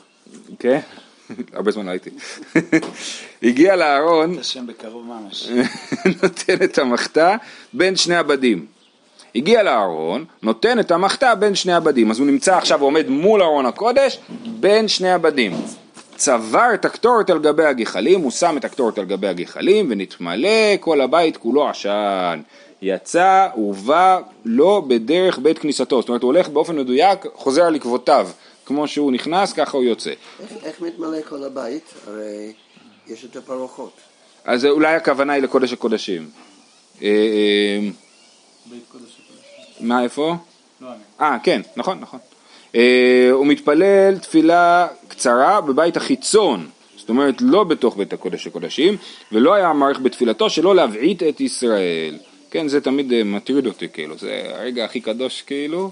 כן, 0.58 0.80
הרבה 1.52 1.70
זמן 1.70 1.86
לא 1.86 1.90
הייתי. 1.90 2.10
הגיע 3.42 3.76
השם 4.40 4.66
בקרוב 4.66 5.06
ממש. 5.06 5.48
נותן 6.22 6.64
את 6.64 6.78
המחתה 6.78 7.36
בין 7.72 7.96
שני 7.96 8.16
הבדים. 8.16 8.66
הגיע 9.34 9.62
לארון, 9.62 10.24
נותן 10.42 10.80
את 10.80 10.90
המחתה 10.90 11.34
בין 11.34 11.54
שני 11.54 11.72
הבדים. 11.72 12.10
אז 12.10 12.18
הוא 12.18 12.26
נמצא 12.26 12.56
עכשיו 12.56 12.80
ועומד 12.80 13.08
מול 13.08 13.42
ארון 13.42 13.66
הקודש, 13.66 14.18
בין 14.46 14.88
שני 14.88 15.10
הבדים. 15.12 15.52
צבר 16.16 16.68
את 16.74 16.84
הקטורת 16.84 17.30
על 17.30 17.38
גבי 17.38 17.64
הגחלים, 17.64 18.20
הוא 18.20 18.30
שם 18.30 18.56
את 18.56 18.64
הקטורת 18.64 18.98
על 18.98 19.04
גבי 19.04 19.26
הגחלים, 19.26 19.86
ונתמלא 19.90 20.76
כל 20.80 21.00
הבית 21.00 21.36
כולו 21.36 21.68
עשן. 21.68 22.40
יצא 22.82 23.48
ובא 23.56 24.20
לא 24.44 24.82
בדרך 24.86 25.38
בית 25.38 25.58
כניסתו, 25.58 26.00
זאת 26.00 26.08
אומרת 26.08 26.22
הוא 26.22 26.32
הולך 26.32 26.48
באופן 26.48 26.76
מדויק, 26.76 27.26
חוזר 27.34 27.62
על 27.62 27.74
עקבותיו, 27.74 28.28
כמו 28.66 28.88
שהוא 28.88 29.12
נכנס 29.12 29.52
ככה 29.52 29.76
הוא 29.76 29.84
יוצא. 29.84 30.12
איך, 30.40 30.52
איך 30.62 30.80
מתמלא 30.80 31.18
כל 31.28 31.44
הבית? 31.44 31.94
הרי 32.06 32.52
יש 33.06 33.24
את 33.24 33.36
הפרוחות. 33.36 33.92
אז 34.44 34.64
אולי 34.64 34.94
הכוונה 34.94 35.32
היא 35.32 35.42
לקודש 35.42 35.72
הקודשים. 35.72 36.30
אה, 37.02 37.08
אה, 37.08 37.88
בית 38.70 38.82
קודש 38.92 39.04
הקודש. 39.04 39.80
מה 39.80 40.02
איפה? 40.02 40.36
לא. 40.80 40.88
אה, 41.20 41.36
כן, 41.42 41.60
נכון, 41.76 42.00
נכון. 42.00 42.18
אה, 42.74 43.28
הוא 43.32 43.46
מתפלל 43.46 44.18
תפילה 44.18 44.86
קצרה 45.08 45.60
בבית 45.60 45.96
החיצון, 45.96 46.68
זאת 46.96 47.08
אומרת 47.08 47.34
לא 47.40 47.64
בתוך 47.64 47.96
בית 47.96 48.12
הקודש 48.12 48.46
הקודשים, 48.46 48.96
ולא 49.32 49.54
היה 49.54 49.72
מעריך 49.72 50.00
בתפילתו 50.00 50.50
שלא 50.50 50.76
להבעיט 50.76 51.22
את 51.22 51.40
ישראל. 51.40 52.18
כן, 52.50 52.68
זה 52.68 52.80
תמיד 52.80 53.22
מטריד 53.24 53.66
אותי, 53.66 53.88
כאילו, 53.92 54.18
זה 54.18 54.42
הרגע 54.54 54.84
הכי 54.84 55.00
קדוש, 55.00 55.42
כאילו, 55.42 55.90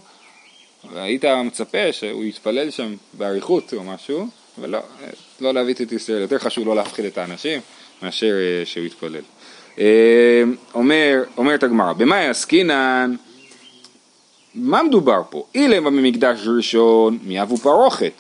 והיית 0.92 1.25
מצפה 1.25 1.92
שהוא 1.92 2.25
יתפלל 2.25 2.70
שם 2.70 2.94
באריכות 3.12 3.75
או 3.77 3.85
משהו, 3.85 4.27
ולא, 4.59 4.79
אה, 4.79 5.09
לא 5.40 5.55
להבעיט 5.55 5.81
את 5.81 5.92
ישראל, 5.92 6.20
יותר 6.20 6.38
חשוב 6.38 6.66
לא 6.66 6.77
להפחיד 6.77 7.05
את 7.05 7.18
האנשים 7.18 7.61
מאשר 8.03 8.33
אה, 8.33 8.66
שהוא 8.66 8.87
יתפלל. 8.87 9.23
אה, 9.79 10.42
אומר, 10.75 11.23
אומרת 11.37 11.62
הגמרא, 11.62 11.92
במאי 11.92 12.27
עסקינן 12.27 13.14
מה 14.55 14.83
מדובר 14.83 15.23
פה? 15.31 15.44
אילמה 15.55 15.90
במקדש 15.90 16.40
ראשון 16.57 17.18
מיהבו 17.23 17.57
פרוכת, 17.57 18.12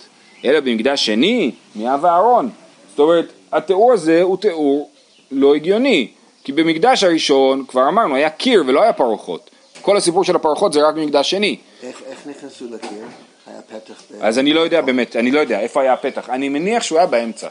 אלא 0.44 0.60
במקדש 0.60 1.06
שני 1.06 1.50
מיהב 1.76 2.04
אהרון. 2.04 2.50
זאת 2.90 2.98
אומרת, 2.98 3.32
התיאור 3.52 3.92
הזה 3.92 4.22
הוא 4.22 4.36
תיאור 4.36 4.90
לא 5.30 5.54
הגיוני, 5.54 6.08
כי 6.44 6.52
במקדש 6.52 7.04
הראשון, 7.04 7.64
כבר 7.68 7.88
אמרנו, 7.88 8.14
היה 8.14 8.30
קיר 8.30 8.64
ולא 8.66 8.82
היה 8.82 8.92
פרוחות. 8.92 9.50
כל 9.84 9.96
הסיפור 9.96 10.24
של 10.24 10.36
הפרוחות 10.36 10.72
זה 10.72 10.88
רק 10.88 10.94
במקדש 10.94 11.30
שני. 11.30 11.56
איך, 11.82 12.02
איך 12.06 12.26
נכנסו 12.26 12.64
לקיר? 12.70 13.04
היה 13.46 13.62
פתח. 13.62 14.02
אז 14.20 14.38
אני 14.38 14.52
לא 14.52 14.60
יודע 14.60 14.80
באמת, 14.80 15.16
אני 15.16 15.30
לא 15.30 15.40
יודע 15.40 15.60
איפה 15.60 15.82
היה 15.82 15.92
הפתח. 15.92 16.30
אני 16.30 16.48
מניח 16.48 16.82
שהוא 16.82 16.98
היה 16.98 17.06
באמצע, 17.06 17.48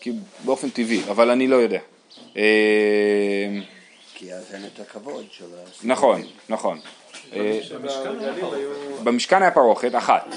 כי 0.00 0.12
באופן 0.44 0.68
טבעי, 0.68 1.02
אבל 1.10 1.30
אני 1.30 1.46
לא 1.46 1.56
יודע. 1.56 1.78
אה, 2.36 2.42
כי 4.14 4.32
אז 4.32 4.44
אין 4.54 4.62
את 4.74 4.80
הכבוד 4.80 5.24
של 5.30 5.44
ה... 5.44 5.68
נכון, 5.82 6.22
נכון. 6.48 6.78
אה, 7.32 7.60
במשכן 9.02 9.42
היה 9.42 9.50
פרוכת 9.50 9.94
אחת. 9.94 10.34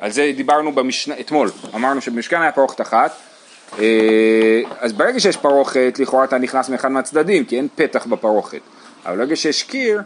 על 0.00 0.10
זה 0.10 0.32
דיברנו 0.36 0.72
במשנה, 0.72 1.20
אתמול, 1.20 1.50
אמרנו 1.74 2.00
שבמשכן 2.00 2.42
היה 2.42 2.52
פרוכת 2.52 2.80
אחת. 2.80 3.16
אה, 3.78 4.60
אז 4.78 4.92
ברגע 4.92 5.20
שיש 5.20 5.36
פרוכת, 5.36 5.94
לכאורה 5.98 6.24
אתה 6.24 6.38
נכנס 6.38 6.68
מאחד 6.68 6.88
מהצדדים, 6.88 7.44
כי 7.44 7.56
אין 7.56 7.68
פתח 7.74 8.06
בפרוכת. 8.06 8.60
אבל 9.04 9.16
ברגע 9.16 9.36
שיש 9.36 9.62
קיר, 9.62 10.00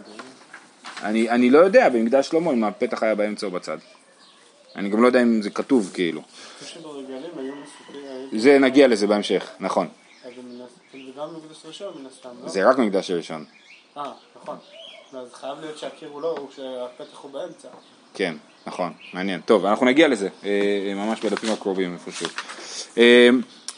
אני, 1.03 1.31
אני 1.31 1.51
לא 1.51 1.59
יודע 1.59 1.89
במקדש 1.89 2.29
שלמה 2.29 2.53
אם 2.53 2.65
הפתח 2.65 3.03
היה 3.03 3.15
באמצע 3.15 3.47
או 3.47 3.51
בצד. 3.51 3.79
אני 4.77 4.89
גם 4.89 5.03
לא 5.03 5.07
יודע 5.07 5.23
אם 5.23 5.43
זה 5.43 5.51
כתוב 5.51 5.91
כאילו. 5.95 6.23
זה 8.33 8.59
נגיע 8.59 8.89
לזה 8.89 9.07
בהמשך, 9.07 9.51
נכון. 9.61 9.89
זה 12.47 12.69
רק 12.69 12.79
מקדש 12.79 13.11
ראשון. 13.11 13.45
אה, 13.97 14.13
נכון. 14.37 14.57
אז 15.13 15.35
חייב 15.35 15.61
להיות 15.61 15.79
שהקיר 15.79 16.09
הוא 16.09 16.23
לא, 16.23 16.49
שהפתח 16.57 17.19
הוא 17.23 17.31
באמצע. 17.31 17.69
כן, 18.15 18.35
נכון, 18.67 18.93
מעניין. 19.13 19.41
טוב, 19.41 19.67
אנחנו 19.67 19.87
נגיע 19.87 20.09
לזה, 20.09 20.29
אה, 20.45 20.93
ממש 20.95 21.21
בדפים 21.21 21.53
הקרובים 21.53 21.95
איפשהו. 21.95 22.29
אה, 22.99 23.29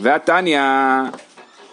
והתניא, 0.01 0.61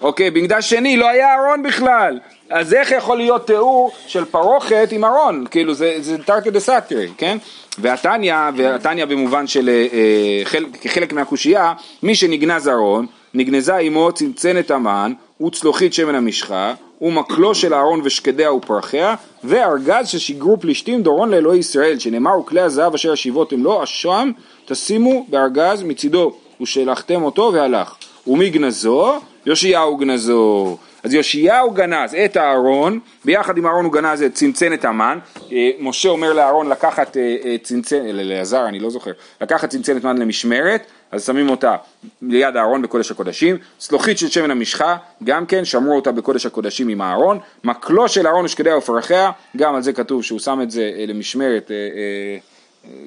אוקיי, 0.01 0.31
במקדש 0.31 0.69
שני 0.69 0.97
לא 0.97 1.09
היה 1.09 1.35
ארון 1.35 1.63
בכלל, 1.63 2.19
אז 2.49 2.73
איך 2.73 2.91
יכול 2.91 3.17
להיות 3.17 3.47
תיאור 3.47 3.91
של 4.07 4.25
פרוכת 4.25 4.87
עם 4.91 5.05
ארון? 5.05 5.45
כאילו 5.51 5.73
זה, 5.73 5.95
זה 5.99 6.17
תרתי 6.17 6.51
דסתרי, 6.51 7.07
כן? 7.17 7.37
והתניא, 7.77 8.35
והתניא 8.57 9.05
במובן 9.05 9.47
של 9.47 9.69
אה, 9.69 9.87
אה, 9.93 10.45
חל, 10.45 10.65
כחלק 10.81 11.13
מהקושייה, 11.13 11.73
מי 12.03 12.15
שנגנז 12.15 12.67
ארון, 12.67 13.05
נגנזה 13.33 13.75
עמו 13.75 14.11
צנצנת 14.11 14.71
המן 14.71 15.13
וצלוחית 15.47 15.93
שמן 15.93 16.15
המשחה 16.15 16.73
ומקלו 17.01 17.55
של 17.55 17.73
אהרון 17.73 18.01
ושקדיה 18.03 18.53
ופרחיה 18.53 19.15
וארגז 19.43 20.07
ששיגרו 20.07 20.59
פלישתים 20.59 21.03
דורון 21.03 21.31
לאלוהי 21.31 21.59
ישראל 21.59 21.99
שנאמר 21.99 22.39
וכלי 22.39 22.61
הזהב 22.61 22.93
אשר 22.93 23.11
השיבותם 23.11 23.63
לו 23.63 23.83
אשם 23.83 24.31
תשימו 24.65 25.25
בארגז 25.29 25.83
מצידו 25.83 26.33
ושלחתם 26.61 27.23
אותו 27.23 27.51
והלך 27.53 27.95
ומי 28.27 28.49
גנזו? 28.49 29.19
יאשיהו 29.45 29.97
גנזו. 29.97 30.77
אז 31.03 31.13
יאשיהו 31.13 31.71
גנז 31.71 32.15
את 32.25 32.37
הארון, 32.37 32.99
ביחד 33.25 33.57
עם 33.57 33.65
הארון 33.65 33.85
הוא 33.85 33.93
גנז 33.93 34.21
את 34.21 34.33
צנצנת 34.33 34.85
המן, 34.85 35.19
אה, 35.51 35.71
משה 35.79 36.09
אומר 36.09 36.33
לאהרון 36.33 36.69
לקחת 36.69 37.17
אה, 37.17 37.35
אה, 37.45 37.55
צנצנת, 37.63 38.01
לאלעזר 38.13 38.67
אני 38.67 38.79
לא 38.79 38.89
זוכר, 38.89 39.11
לקחת 39.41 39.69
צנצנת 39.69 40.03
מן 40.03 40.17
למשמרת, 40.17 40.85
אז 41.11 41.25
שמים 41.25 41.49
אותה 41.49 41.75
ליד 42.21 42.55
הארון 42.55 42.81
בקודש 42.81 43.11
הקודשים, 43.11 43.57
צלוחית 43.77 44.17
של 44.17 44.29
שמן 44.29 44.51
המשחה, 44.51 44.97
גם 45.23 45.45
כן 45.45 45.65
שמרו 45.65 45.95
אותה 45.95 46.11
בקודש 46.11 46.45
הקודשים 46.45 46.89
עם 46.89 47.01
הארון, 47.01 47.39
מקלו 47.63 48.09
של 48.09 48.25
הארון 48.25 48.45
ושקדיה 48.45 48.77
ופרחיה, 48.77 49.31
גם 49.57 49.75
על 49.75 49.81
זה 49.81 49.93
כתוב 49.93 50.23
שהוא 50.23 50.39
שם 50.39 50.59
את 50.63 50.71
זה 50.71 50.91
למשמרת, 51.07 51.71
אה, 51.71 51.75
אה, 51.75 52.37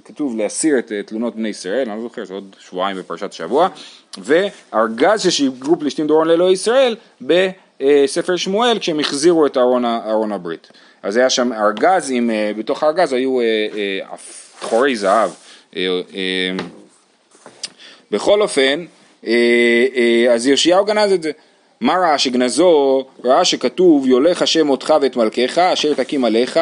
כתוב 0.05 0.37
להסיר 0.37 0.79
את 0.79 0.93
אה, 0.93 1.03
תלונות 1.03 1.37
בני 1.37 1.49
ישראל, 1.49 1.91
אני 1.91 1.97
לא 1.97 2.03
זוכר, 2.03 2.25
זה 2.25 2.35
עוד 2.35 2.57
שבועיים 2.61 2.97
בפרשת 2.97 3.33
השבוע, 3.33 3.69
וארגז 4.19 5.23
ששיגרו 5.23 5.79
פלישתים 5.79 6.07
דורון 6.07 6.29
לאלוהי 6.29 6.53
ישראל 6.53 6.97
בספר 7.21 8.37
שמואל 8.37 8.79
כשהם 8.79 9.01
החזירו 9.01 9.47
את 9.47 9.57
ארון, 9.57 9.85
ארון 9.85 10.33
הברית. 10.33 10.73
אז 11.03 11.17
היה 11.17 11.31
שם 11.31 11.53
ארגז, 11.53 12.11
עם, 12.11 12.31
אה, 12.31 12.53
בתוך 12.57 12.83
הארגז 12.83 13.13
היו 13.13 13.41
אה, 13.41 13.45
אה, 13.45 14.17
חורי 14.61 14.97
זהב. 14.97 15.31
אה, 15.77 16.01
אה, 16.15 16.65
בכל 18.11 18.43
אופן, 18.43 18.85
אה, 19.27 19.33
אה, 19.97 20.35
אז 20.35 20.47
יאשיהו 20.47 20.85
גנז 20.85 21.13
את 21.13 21.23
זה. 21.23 21.31
מה 21.81 21.93
ראה 21.93 22.19
שגנזו? 22.19 23.05
ראה 23.25 23.45
שכתוב 23.45 24.07
יולך 24.07 24.43
השם 24.43 24.71
אותך 24.71 24.95
ואת 25.03 25.17
מלכך 25.17 25.59
אשר 25.59 25.95
תקים 25.95 26.25
עליך 26.25 26.61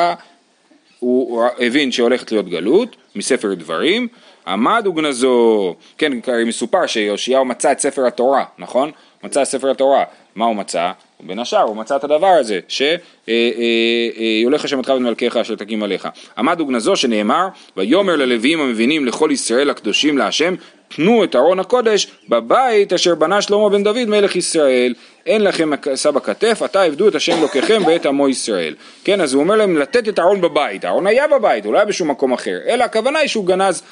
הוא 0.98 1.44
הבין 1.58 1.92
שהולכת 1.92 2.32
להיות 2.32 2.48
גלות 2.48 2.96
מספר 3.16 3.54
דברים, 3.54 4.08
עמד 4.46 4.86
וגנזו, 4.86 5.74
כן, 5.98 6.12
מסופר 6.46 6.86
שיאשיהו 6.86 7.44
מצא 7.44 7.72
את 7.72 7.78
ספר 7.78 8.06
התורה, 8.06 8.44
נכון? 8.58 8.90
מצא 9.24 9.42
את 9.42 9.46
ספר 9.46 9.70
התורה, 9.70 10.04
מה 10.34 10.44
הוא 10.44 10.56
מצא? 10.56 10.92
בין 11.20 11.38
השאר 11.38 11.62
הוא 11.62 11.76
מצא 11.76 11.96
את 11.96 12.04
הדבר 12.04 12.26
הזה, 12.26 12.60
שיולך 12.68 14.64
השם 14.64 14.78
אותך 14.78 14.88
ואת 14.88 15.00
מלכך 15.00 15.36
אשר 15.36 15.54
תקים 15.54 15.82
עליך. 15.82 16.08
עמד 16.38 16.60
וגנזו 16.60 16.96
שנאמר, 16.96 17.48
ויאמר 17.76 18.16
ללוויים 18.16 18.60
המבינים 18.60 19.06
לכל 19.06 19.30
ישראל 19.32 19.70
הקדושים 19.70 20.18
להשם, 20.18 20.54
תנו 20.88 21.24
את 21.24 21.36
ארון 21.36 21.60
הקודש 21.60 22.06
בבית 22.28 22.92
אשר 22.92 23.14
בנה 23.14 23.42
שלמה 23.42 23.68
בן 23.68 23.82
דוד 23.84 24.04
מלך 24.04 24.36
ישראל, 24.36 24.94
אין 25.26 25.44
לכם 25.44 25.70
עשה 25.92 26.10
בכתף, 26.10 26.62
עתה 26.62 26.82
עבדו 26.82 27.08
את 27.08 27.14
השם 27.14 27.38
אלוקיכם 27.38 27.82
ואת 27.86 28.06
עמו 28.06 28.28
ישראל. 28.28 28.74
כן, 29.04 29.20
אז 29.20 29.34
הוא 29.34 29.42
אומר 29.42 29.56
להם 29.56 29.76
לתת 29.76 30.08
את 30.08 30.18
הארון 30.18 30.40
בבית, 30.40 30.84
הארון 30.84 31.06
היה 31.06 31.28
בבית, 31.28 31.64
הוא 31.64 31.72
לא 31.72 31.78
היה 31.78 31.86
בשום 31.86 32.10
מקום 32.10 32.32
אחר, 32.32 32.58
אלא 32.68 32.84
הכוונה 32.84 33.18
היא 33.18 33.28
שהוא 33.28 33.46
גנז 33.46 33.82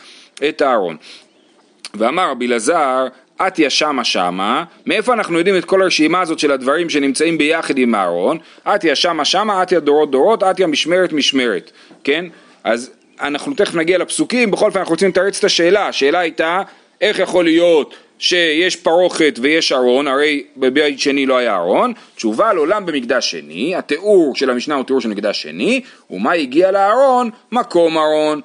את 0.48 0.62
הארון. 0.62 0.96
ואמר 1.94 2.30
רבי 2.30 2.46
אלעזר, 2.46 3.06
אתיה 3.46 3.70
שמה 3.70 4.04
שמה, 4.04 4.64
מאיפה 4.86 5.12
אנחנו 5.12 5.38
יודעים 5.38 5.56
את 5.56 5.64
כל 5.64 5.82
הרשימה 5.82 6.20
הזאת 6.20 6.38
של 6.38 6.52
הדברים 6.52 6.90
שנמצאים 6.90 7.38
ביחד 7.38 7.78
עם 7.78 7.94
הארון? 7.94 8.38
אתיה 8.74 8.94
שמה 8.96 9.24
שמה, 9.24 9.62
אתיה 9.62 9.80
דורות 9.80 10.10
דורות, 10.10 10.42
אתיה 10.42 10.66
משמרת 10.66 11.12
משמרת, 11.12 11.70
כן? 12.04 12.24
אז 12.64 12.90
אנחנו 13.20 13.54
תכף 13.54 13.74
נגיע 13.74 13.98
לפסוקים, 13.98 14.50
בכל 14.50 14.66
אופן 14.66 14.78
אנחנו 14.78 14.92
רוצים 14.92 15.08
לתרץ 15.08 15.38
את 15.38 15.44
השאלה, 15.44 15.88
השאלה 15.88 16.18
הייתה 16.18 16.62
איך 17.00 17.18
יכול 17.18 17.44
להיות 17.44 17.94
שיש 18.18 18.76
פרוכת 18.76 19.38
ויש 19.42 19.72
ארון, 19.72 20.08
הרי 20.08 20.44
בבית 20.56 21.00
שני 21.00 21.26
לא 21.26 21.36
היה 21.36 21.56
ארון, 21.56 21.92
תשובה 22.16 22.50
על 22.50 22.56
עולם 22.56 22.86
במקדש 22.86 23.30
שני, 23.30 23.76
התיאור 23.76 24.36
של 24.36 24.50
המשנה 24.50 24.74
הוא 24.74 24.84
תיאור 24.84 25.00
של 25.00 25.08
מקדש 25.08 25.42
שני, 25.42 25.80
ומה 26.10 26.32
הגיע 26.32 26.70
לארון? 26.70 27.30
מקום 27.52 27.98
ארון, 27.98 28.40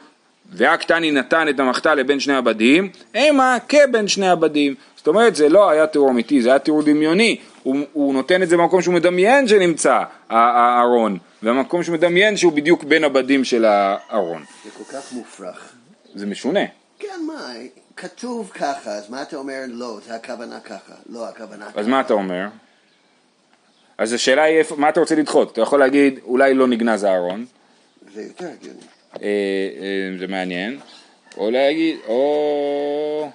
והקטני 0.52 1.12
נתן 1.12 1.50
את 1.50 1.60
המחתה 1.60 1.96
לבין 1.96 2.20
שני 2.20 2.34
הבדים, 2.36 2.90
המה 3.16 3.58
כבין 3.68 4.08
שני 4.08 4.30
הבדים. 4.30 4.76
זאת 4.98 5.08
אומרת 5.08 5.36
זה 5.36 5.50
לא 5.50 5.70
היה 5.70 5.88
תיאור 5.88 6.10
אמיתי, 6.10 6.42
זה 6.42 6.50
היה 6.50 6.60
תיאור 6.60 6.84
דמיוני, 6.84 7.38
הוא, 7.64 7.78
הוא 7.94 8.14
נותן 8.14 8.44
את 8.44 8.50
זה 8.50 8.58
במקום 8.58 8.82
שהוא 8.82 8.94
מדמיין 8.94 9.48
שנמצא 9.48 10.04
הארון, 10.30 11.18
והמקום 11.44 11.84
שהוא 11.84 11.94
מדמיין 11.94 12.38
שהוא 12.38 12.54
בדיוק 12.54 12.84
בין 12.84 13.04
הבדים 13.04 13.44
של 13.44 13.66
הארון. 13.66 14.44
זה 14.66 14.70
כל 14.72 14.94
כך 14.94 15.14
מופרך. 15.14 15.74
זה 16.16 16.26
משונה. 16.26 16.66
כן, 17.00 17.20
מה, 17.28 17.54
כתוב 17.96 18.52
ככה, 18.54 18.92
אז 18.92 19.10
מה 19.10 19.22
אתה 19.22 19.36
אומר 19.36 19.60
לא, 19.68 20.00
זה 20.08 20.16
הכוונה 20.16 20.60
ככה, 20.60 20.94
לא 21.10 21.30
הכוונה 21.30 21.66
ככה. 21.66 21.80
אז 21.80 21.88
מה 21.88 22.02
אתה 22.02 22.14
אומר? 22.14 22.48
אז 23.98 24.14
השאלה 24.14 24.44
היא 24.44 24.64
מה 24.78 24.90
אתה 24.90 25.00
רוצה 25.00 25.16
לדחות? 25.16 25.52
אתה 25.52 25.62
יכול 25.62 25.80
להגיד 25.80 26.20
אולי 26.24 26.54
לא 26.54 26.68
נגנז 26.68 27.04
הארון, 27.04 27.46
זה 28.14 28.22
יותר 28.22 28.46
הגיוני. 28.60 28.80
אה, 29.16 29.28
אה, 29.82 30.18
זה 30.20 30.28
מעניין, 30.28 30.80
או 31.38 31.52
להגיד, 31.52 31.98
או... 32.08 33.30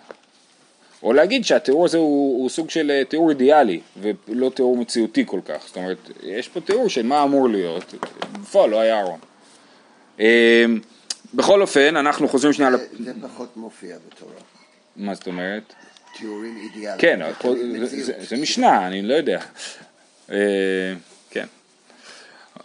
או 1.02 1.12
להגיד 1.12 1.44
שהתיאור 1.44 1.84
הזה 1.84 1.98
הוא, 1.98 2.42
הוא 2.42 2.48
סוג 2.48 2.70
של 2.70 2.90
אה, 2.90 3.04
תיאור 3.04 3.30
אידיאלי 3.30 3.80
ולא 4.00 4.50
תיאור 4.54 4.76
מציאותי 4.76 5.24
כל 5.26 5.40
כך, 5.44 5.66
זאת 5.66 5.76
אומרת 5.76 6.10
יש 6.22 6.48
פה 6.48 6.60
תיאור 6.60 6.88
של 6.88 7.06
מה 7.06 7.22
אמור 7.22 7.48
להיות, 7.48 7.94
בפועל 8.32 8.70
לא 8.70 8.80
היה 8.80 9.00
ארון. 9.00 9.20
בכל 11.34 11.62
אופן 11.62 11.96
אנחנו 11.96 12.28
חוזרים 12.28 12.52
שנייה, 12.52 12.70
זה. 12.70 12.86
זה 13.04 13.12
פחות 13.22 13.56
מופיע 13.56 13.96
בתורה. 14.08 14.32
מה 14.96 15.14
זאת 15.14 15.26
אומרת? 15.26 15.72
תיאורים 16.18 16.56
אידיאליים. 16.56 17.00
כן, 17.00 17.20
זה, 17.86 18.02
זה. 18.02 18.12
זה 18.28 18.36
משנה, 18.36 18.86
אני 18.86 19.02
לא 19.02 19.14
יודע. 19.14 19.40
כן. 21.30 21.46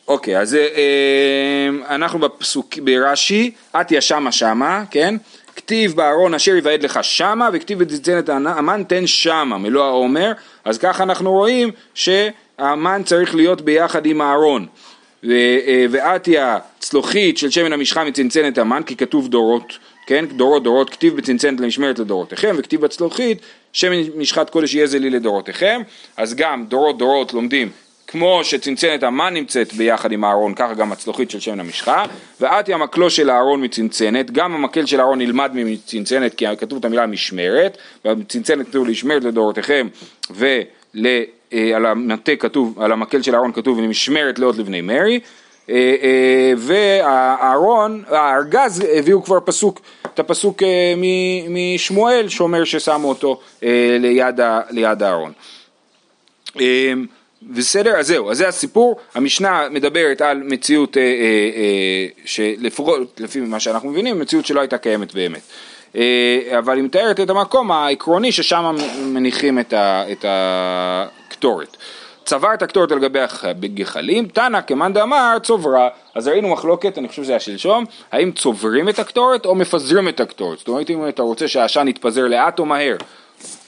אוקיי, 0.09 0.39
אז 0.39 0.55
אה, 0.55 1.95
אנחנו 1.95 2.19
בפסוק, 2.19 2.77
ברש"י, 2.83 3.51
אתיה 3.81 4.01
שמה 4.01 4.31
שמה, 4.31 4.83
כן? 4.91 5.15
כתיב 5.55 5.95
בארון 5.95 6.33
אשר 6.33 6.55
יוועד 6.55 6.83
לך 6.83 7.03
שמה, 7.03 7.49
וכתיב 7.53 7.79
בצנצנת 7.79 8.29
המן 8.29 8.83
תן 8.87 9.07
שמה, 9.07 9.57
מלוא 9.57 9.83
העומר, 9.83 10.31
אז 10.65 10.77
ככה 10.77 11.03
אנחנו 11.03 11.31
רואים 11.31 11.71
שהמן 11.93 13.01
צריך 13.05 13.35
להיות 13.35 13.61
ביחד 13.61 14.05
עם 14.05 14.21
הארון. 14.21 14.65
ו- 15.23 15.97
אה, 16.37 16.57
צלוחית 16.79 17.37
של 17.37 17.49
שמן 17.49 17.73
המשחה 17.73 18.03
מצנצנת 18.03 18.57
המן, 18.57 18.81
כי 18.85 18.95
כתוב 18.95 19.27
דורות, 19.27 19.77
כן? 20.05 20.25
דורות 20.25 20.63
דורות, 20.63 20.89
כתיב 20.89 21.17
בצנצנת 21.17 21.59
למשמרת 21.59 21.99
לדורותיכם, 21.99 22.55
וכתיב 22.57 22.81
בצלוחית 22.81 23.41
שמן 23.73 23.97
משחת 24.15 24.49
קודש 24.49 24.73
יהיה 24.73 24.87
זה 24.87 24.99
לי 24.99 25.09
לדורותיכם, 25.09 25.81
אז 26.17 26.35
גם 26.35 26.65
דורות 26.65 26.97
דורות 26.97 27.33
לומדים 27.33 27.71
כמו 28.11 28.43
שצנצנת 28.43 29.03
המן 29.03 29.33
נמצאת 29.33 29.73
ביחד 29.73 30.11
עם 30.11 30.23
הארון, 30.23 30.53
ככה 30.53 30.73
גם 30.73 30.91
הצלוחית 30.91 31.31
של 31.31 31.39
שמן 31.39 31.59
המשחה, 31.59 32.05
ואתי 32.41 32.73
המקלו 32.73 33.09
של 33.09 33.29
הארון 33.29 33.63
מצנצנת, 33.63 34.31
גם 34.31 34.53
המקל 34.53 34.85
של 34.85 34.99
הארון 34.99 35.19
נלמד 35.19 35.51
מצנצנת, 35.53 36.35
כי 36.35 36.45
כתוב 36.57 36.79
את 36.79 36.85
המילה 36.85 37.05
משמרת, 37.05 37.77
והצנצנת 38.05 38.67
כתוב 38.67 38.87
לשמרת 38.87 39.23
לדורותיכם, 39.23 39.87
ועל 40.29 41.85
המטה 41.85 42.35
כתוב, 42.35 42.81
על 42.81 42.91
המקל 42.91 43.21
של 43.21 43.35
הארון 43.35 43.51
כתוב 43.51 43.79
למשמרת 43.79 44.39
לאות 44.39 44.57
לבני 44.57 44.81
מרי, 44.81 45.19
אה, 45.69 45.95
אה, 46.03 46.53
והארון, 46.57 48.03
הארגז 48.07 48.83
הביאו 48.93 49.23
כבר 49.23 49.39
פסוק, 49.45 49.81
את 50.13 50.19
הפסוק 50.19 50.63
אה, 50.63 50.93
משמואל 51.49 52.29
שאומר 52.29 52.63
ששמו 52.63 53.09
אותו 53.09 53.39
ליד 53.99 54.39
ליד 54.69 55.03
הארון. 55.03 55.31
בסדר, 57.41 57.95
אז 57.95 58.07
זהו, 58.07 58.31
אז 58.31 58.37
זה 58.37 58.47
הסיפור, 58.47 58.99
המשנה 59.15 59.69
מדברת 59.71 60.21
על 60.21 60.43
מציאות 60.43 60.97
אה, 60.97 61.01
אה, 61.03 61.07
אה, 61.07 62.07
שלפחות 62.25 63.19
לפי 63.19 63.39
מה 63.39 63.59
שאנחנו 63.59 63.89
מבינים, 63.89 64.19
מציאות 64.19 64.45
שלא 64.45 64.59
הייתה 64.59 64.77
קיימת 64.77 65.13
באמת. 65.13 65.41
אה, 65.95 66.57
אבל 66.57 66.75
היא 66.75 66.83
מתארת 66.83 67.19
את 67.19 67.29
המקום 67.29 67.71
העקרוני 67.71 68.31
ששם 68.31 68.75
מניחים 69.05 69.59
את, 69.59 69.73
ה, 69.73 70.03
את 70.11 70.25
הקטורת. 70.27 71.77
צבר 72.25 72.53
את 72.53 72.61
הקטורת 72.61 72.91
על 72.91 72.99
גבי 72.99 73.19
הגחלים, 73.43 74.27
תנא 74.27 74.61
כמאן 74.61 74.93
דאמר 74.93 75.37
צוברה, 75.43 75.89
אז 76.15 76.27
ראינו 76.27 76.49
מחלוקת, 76.49 76.97
אני 76.97 77.07
חושב 77.07 77.23
שזה 77.23 77.31
היה 77.31 77.39
שלשום, 77.39 77.85
האם 78.11 78.31
צוברים 78.31 78.89
את 78.89 78.99
הקטורת 78.99 79.45
או 79.45 79.55
מפזרים 79.55 80.09
את 80.09 80.19
הקטורת, 80.19 80.57
זאת 80.57 80.67
אומרת 80.67 80.89
אם 80.89 81.07
אתה 81.07 81.21
רוצה 81.21 81.47
שהעשן 81.47 81.87
יתפזר 81.87 82.27
לאט 82.27 82.59
או 82.59 82.65
מהר, 82.65 82.95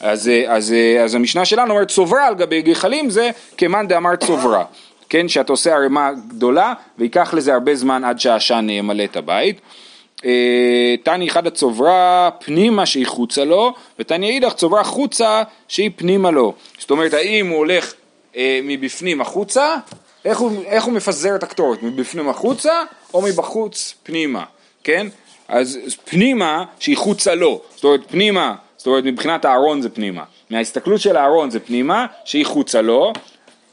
אז, 0.02 0.30
אה, 0.30 0.56
אז, 0.56 0.74
אה, 0.74 1.04
אז 1.04 1.16
המשנה 1.16 1.46
שלנו 1.46 1.74
אומרת 1.74 1.88
צוברה 1.88 2.28
על 2.28 2.36
גבי 2.36 2.62
גחלים 2.62 3.10
זה 3.10 3.32
כמאן 3.58 3.88
דאמר 3.88 4.16
צוברה, 4.16 4.64
כן, 5.10 5.28
שאתה 5.28 5.54
עושה 5.54 5.76
ערימה 5.76 6.12
גדולה 6.28 6.74
וייקח 6.98 7.34
לזה 7.34 7.54
הרבה 7.54 7.76
זמן 7.76 8.04
עד 8.04 8.20
שהעשן 8.20 8.68
ימלא 8.70 9.04
את 9.04 9.16
הבית. 9.16 9.62
אה, 10.26 10.96
תני 11.04 11.28
אחד 11.28 11.48
הצוברה 11.48 12.30
פנימה 12.40 12.86
שהיא 12.86 13.08
חוצה 13.08 13.46
לו, 13.46 13.74
ותני 14.00 14.30
אידך 14.30 14.54
צוברה 14.54 14.84
חוצה 14.84 15.44
שהיא 15.68 15.92
פנימה 15.96 16.32
לו. 16.32 16.54
זאת 16.80 16.92
אומרת, 16.92 17.14
האם 17.14 17.48
הוא 17.48 17.58
הולך 17.58 17.94
אה, 18.36 18.60
מבפנים 18.64 19.22
החוצה, 19.22 19.76
איך 20.26 20.40
הוא, 20.40 20.64
איך 20.66 20.84
הוא 20.84 20.94
מפזר 20.94 21.36
את 21.36 21.44
הקטורת, 21.44 21.84
מבפנים 21.84 22.30
החוצה 22.30 22.84
או 23.14 23.22
מבחוץ 23.22 23.94
פנימה, 24.04 24.44
כן? 24.84 25.08
אז 25.48 25.80
פנימה 26.06 26.64
שהיא 26.80 26.98
חוצה 26.98 27.36
לו, 27.36 27.62
זאת 27.76 27.84
אומרת 27.84 28.02
פנימה, 28.08 28.56
זאת 28.82 28.88
אומרת 28.88 29.04
מבחינת 29.04 29.46
הארון 29.46 29.82
זה 29.82 29.89
פנימה, 29.89 30.24
מההסתכלות 30.50 31.02
של 31.02 31.17
הארון 31.17 31.50
זה 31.52 31.60
פנימה 31.60 32.06
שהיא 32.26 32.46
חוצה 32.46 32.82
לו, 32.82 33.13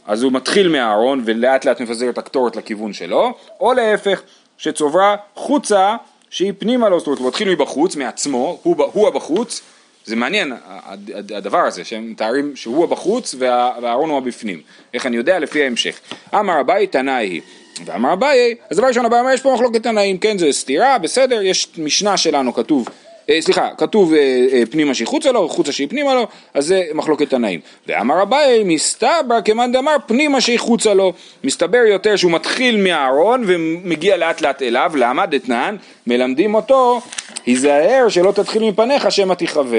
אז 0.07 0.23
הוא 0.23 0.33
מתחיל 0.33 0.69
מהארון 0.69 1.23
ולאט 1.25 1.65
לאט 1.65 1.81
מפזר 1.81 2.11
את 2.11 2.19
הקטורת 2.19 2.57
לכיוון 2.57 2.93
שלו, 2.93 3.33
או 3.61 3.73
להפך, 3.73 4.23
שצוברה 4.59 5.17
חוצה 5.35 5.97
שהיא 6.31 6.53
פנימה 6.59 6.89
לו, 6.89 6.99
זאת 6.99 7.07
אומרת 7.07 7.19
הוא 7.21 7.29
מתחיל 7.29 7.51
מבחוץ, 7.51 7.97
מעצמו, 7.97 8.59
הוא, 8.63 8.77
הוא 8.93 9.09
הבחוץ, 9.09 9.61
זה 10.05 10.17
מעניין 10.17 10.53
הד- 10.67 11.11
הד- 11.15 11.33
הדבר 11.33 11.59
הזה, 11.59 11.85
שהם 11.85 12.11
מתארים 12.11 12.57
שהוא 12.57 12.85
הבחוץ 12.85 13.35
וה- 13.39 13.73
והארון 13.83 14.11
הוא 14.11 14.19
הבפנים. 14.19 14.61
איך 14.95 15.07
אני 15.07 15.17
יודע? 15.17 15.39
לפי 15.39 15.63
ההמשך. 15.65 16.01
אמר 16.35 16.61
אביי 16.61 16.87
תנאי 16.87 17.27
היא. 17.27 17.41
ואמר 17.85 18.13
אביי, 18.13 18.55
אז 18.71 18.77
דבר 18.77 18.87
ראשון 18.87 19.05
אביי 19.05 19.21
אומר 19.21 19.31
יש 19.33 19.41
פה 19.41 19.55
מחלוקת 19.55 19.83
תנאים, 19.83 20.19
כן 20.19 20.39
זה 20.39 20.53
סתירה, 20.53 20.99
בסדר, 20.99 21.43
יש 21.43 21.69
משנה 21.79 22.17
שלנו 22.17 22.55
כתוב, 22.55 22.89
סליחה, 23.41 23.69
כתוב 23.79 24.15
אה, 24.15 24.47
אה, 24.53 24.63
פנימה 24.71 24.95
שהיא 24.95 25.07
חוצה 25.07 25.33
לו, 25.33 25.49
חוצה 25.49 25.73
שהיא 25.73 25.89
פנימה 25.89 26.15
לו, 26.15 26.27
אז 26.55 26.67
זה 26.67 26.85
מחלוקת 26.95 27.31
תנאים. 27.31 27.61
ואמר 27.87 28.23
אביי, 28.23 28.63
מסתבר 28.65 29.41
כמאן 29.45 29.73
דאמר 29.73 29.97
פנימה 30.07 30.41
שהיא 30.41 30.59
חוצה 30.59 30.95
לו. 30.95 31.13
מסתבר 31.45 31.79
יותר 31.79 32.17
שהוא 32.17 32.33
מתחיל 32.33 32.83
מהארון 32.83 33.45
ומגיע 33.47 34.17
לאט 34.17 34.41
לאט 34.41 34.63
אליו, 34.63 34.93
למה 34.95 35.27
דתנן? 35.27 35.77
מלמדים 36.07 36.55
אותו, 36.55 37.01
היזהר 37.47 38.09
שלא 38.09 38.33
תתחיל 38.33 38.63
מפניך 38.65 39.11
שמא 39.11 39.35
תיחווה. 39.35 39.79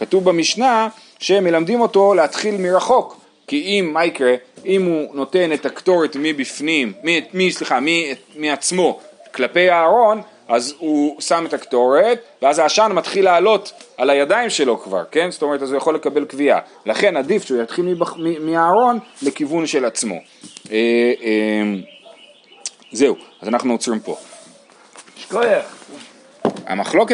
כתוב 0.00 0.24
במשנה 0.24 0.88
שמלמדים 1.18 1.80
אותו 1.80 2.14
להתחיל 2.14 2.56
מרחוק. 2.56 3.20
כי 3.46 3.62
אם, 3.62 3.90
מה 3.92 4.04
יקרה? 4.04 4.34
אם 4.66 4.84
הוא 4.84 5.14
נותן 5.14 5.52
את 5.52 5.66
הקטורת 5.66 6.16
מבפנים, 6.20 6.92
מ, 7.04 7.08
מ, 7.34 7.50
סליחה, 7.50 7.80
מ, 7.80 7.86
מעצמו 8.36 9.00
כלפי 9.34 9.70
הארון, 9.70 10.22
אז 10.48 10.74
הוא 10.78 11.20
שם 11.20 11.44
את 11.46 11.52
הקטורת, 11.52 12.18
ואז 12.42 12.58
העשן 12.58 12.90
מתחיל 12.94 13.24
לעלות 13.24 13.72
על 13.96 14.10
הידיים 14.10 14.50
שלו 14.50 14.80
כבר, 14.80 15.04
כן? 15.10 15.30
זאת 15.30 15.42
אומרת, 15.42 15.62
אז 15.62 15.70
הוא 15.70 15.78
יכול 15.78 15.94
לקבל 15.94 16.24
קביעה. 16.24 16.60
לכן 16.86 17.16
עדיף 17.16 17.44
שהוא 17.44 17.62
יתחיל 17.62 17.84
מבח, 17.84 18.16
מהארון 18.40 18.98
לכיוון 19.22 19.66
של 19.66 19.84
עצמו. 19.84 20.14
אה, 20.14 20.76
אה, 21.22 21.62
זהו, 22.92 23.16
אז 23.42 23.48
אנחנו 23.48 23.72
עוצרים 23.72 24.00
פה. 24.00 24.16
שכוייך. 25.16 25.66
המחלוקת 26.66 27.12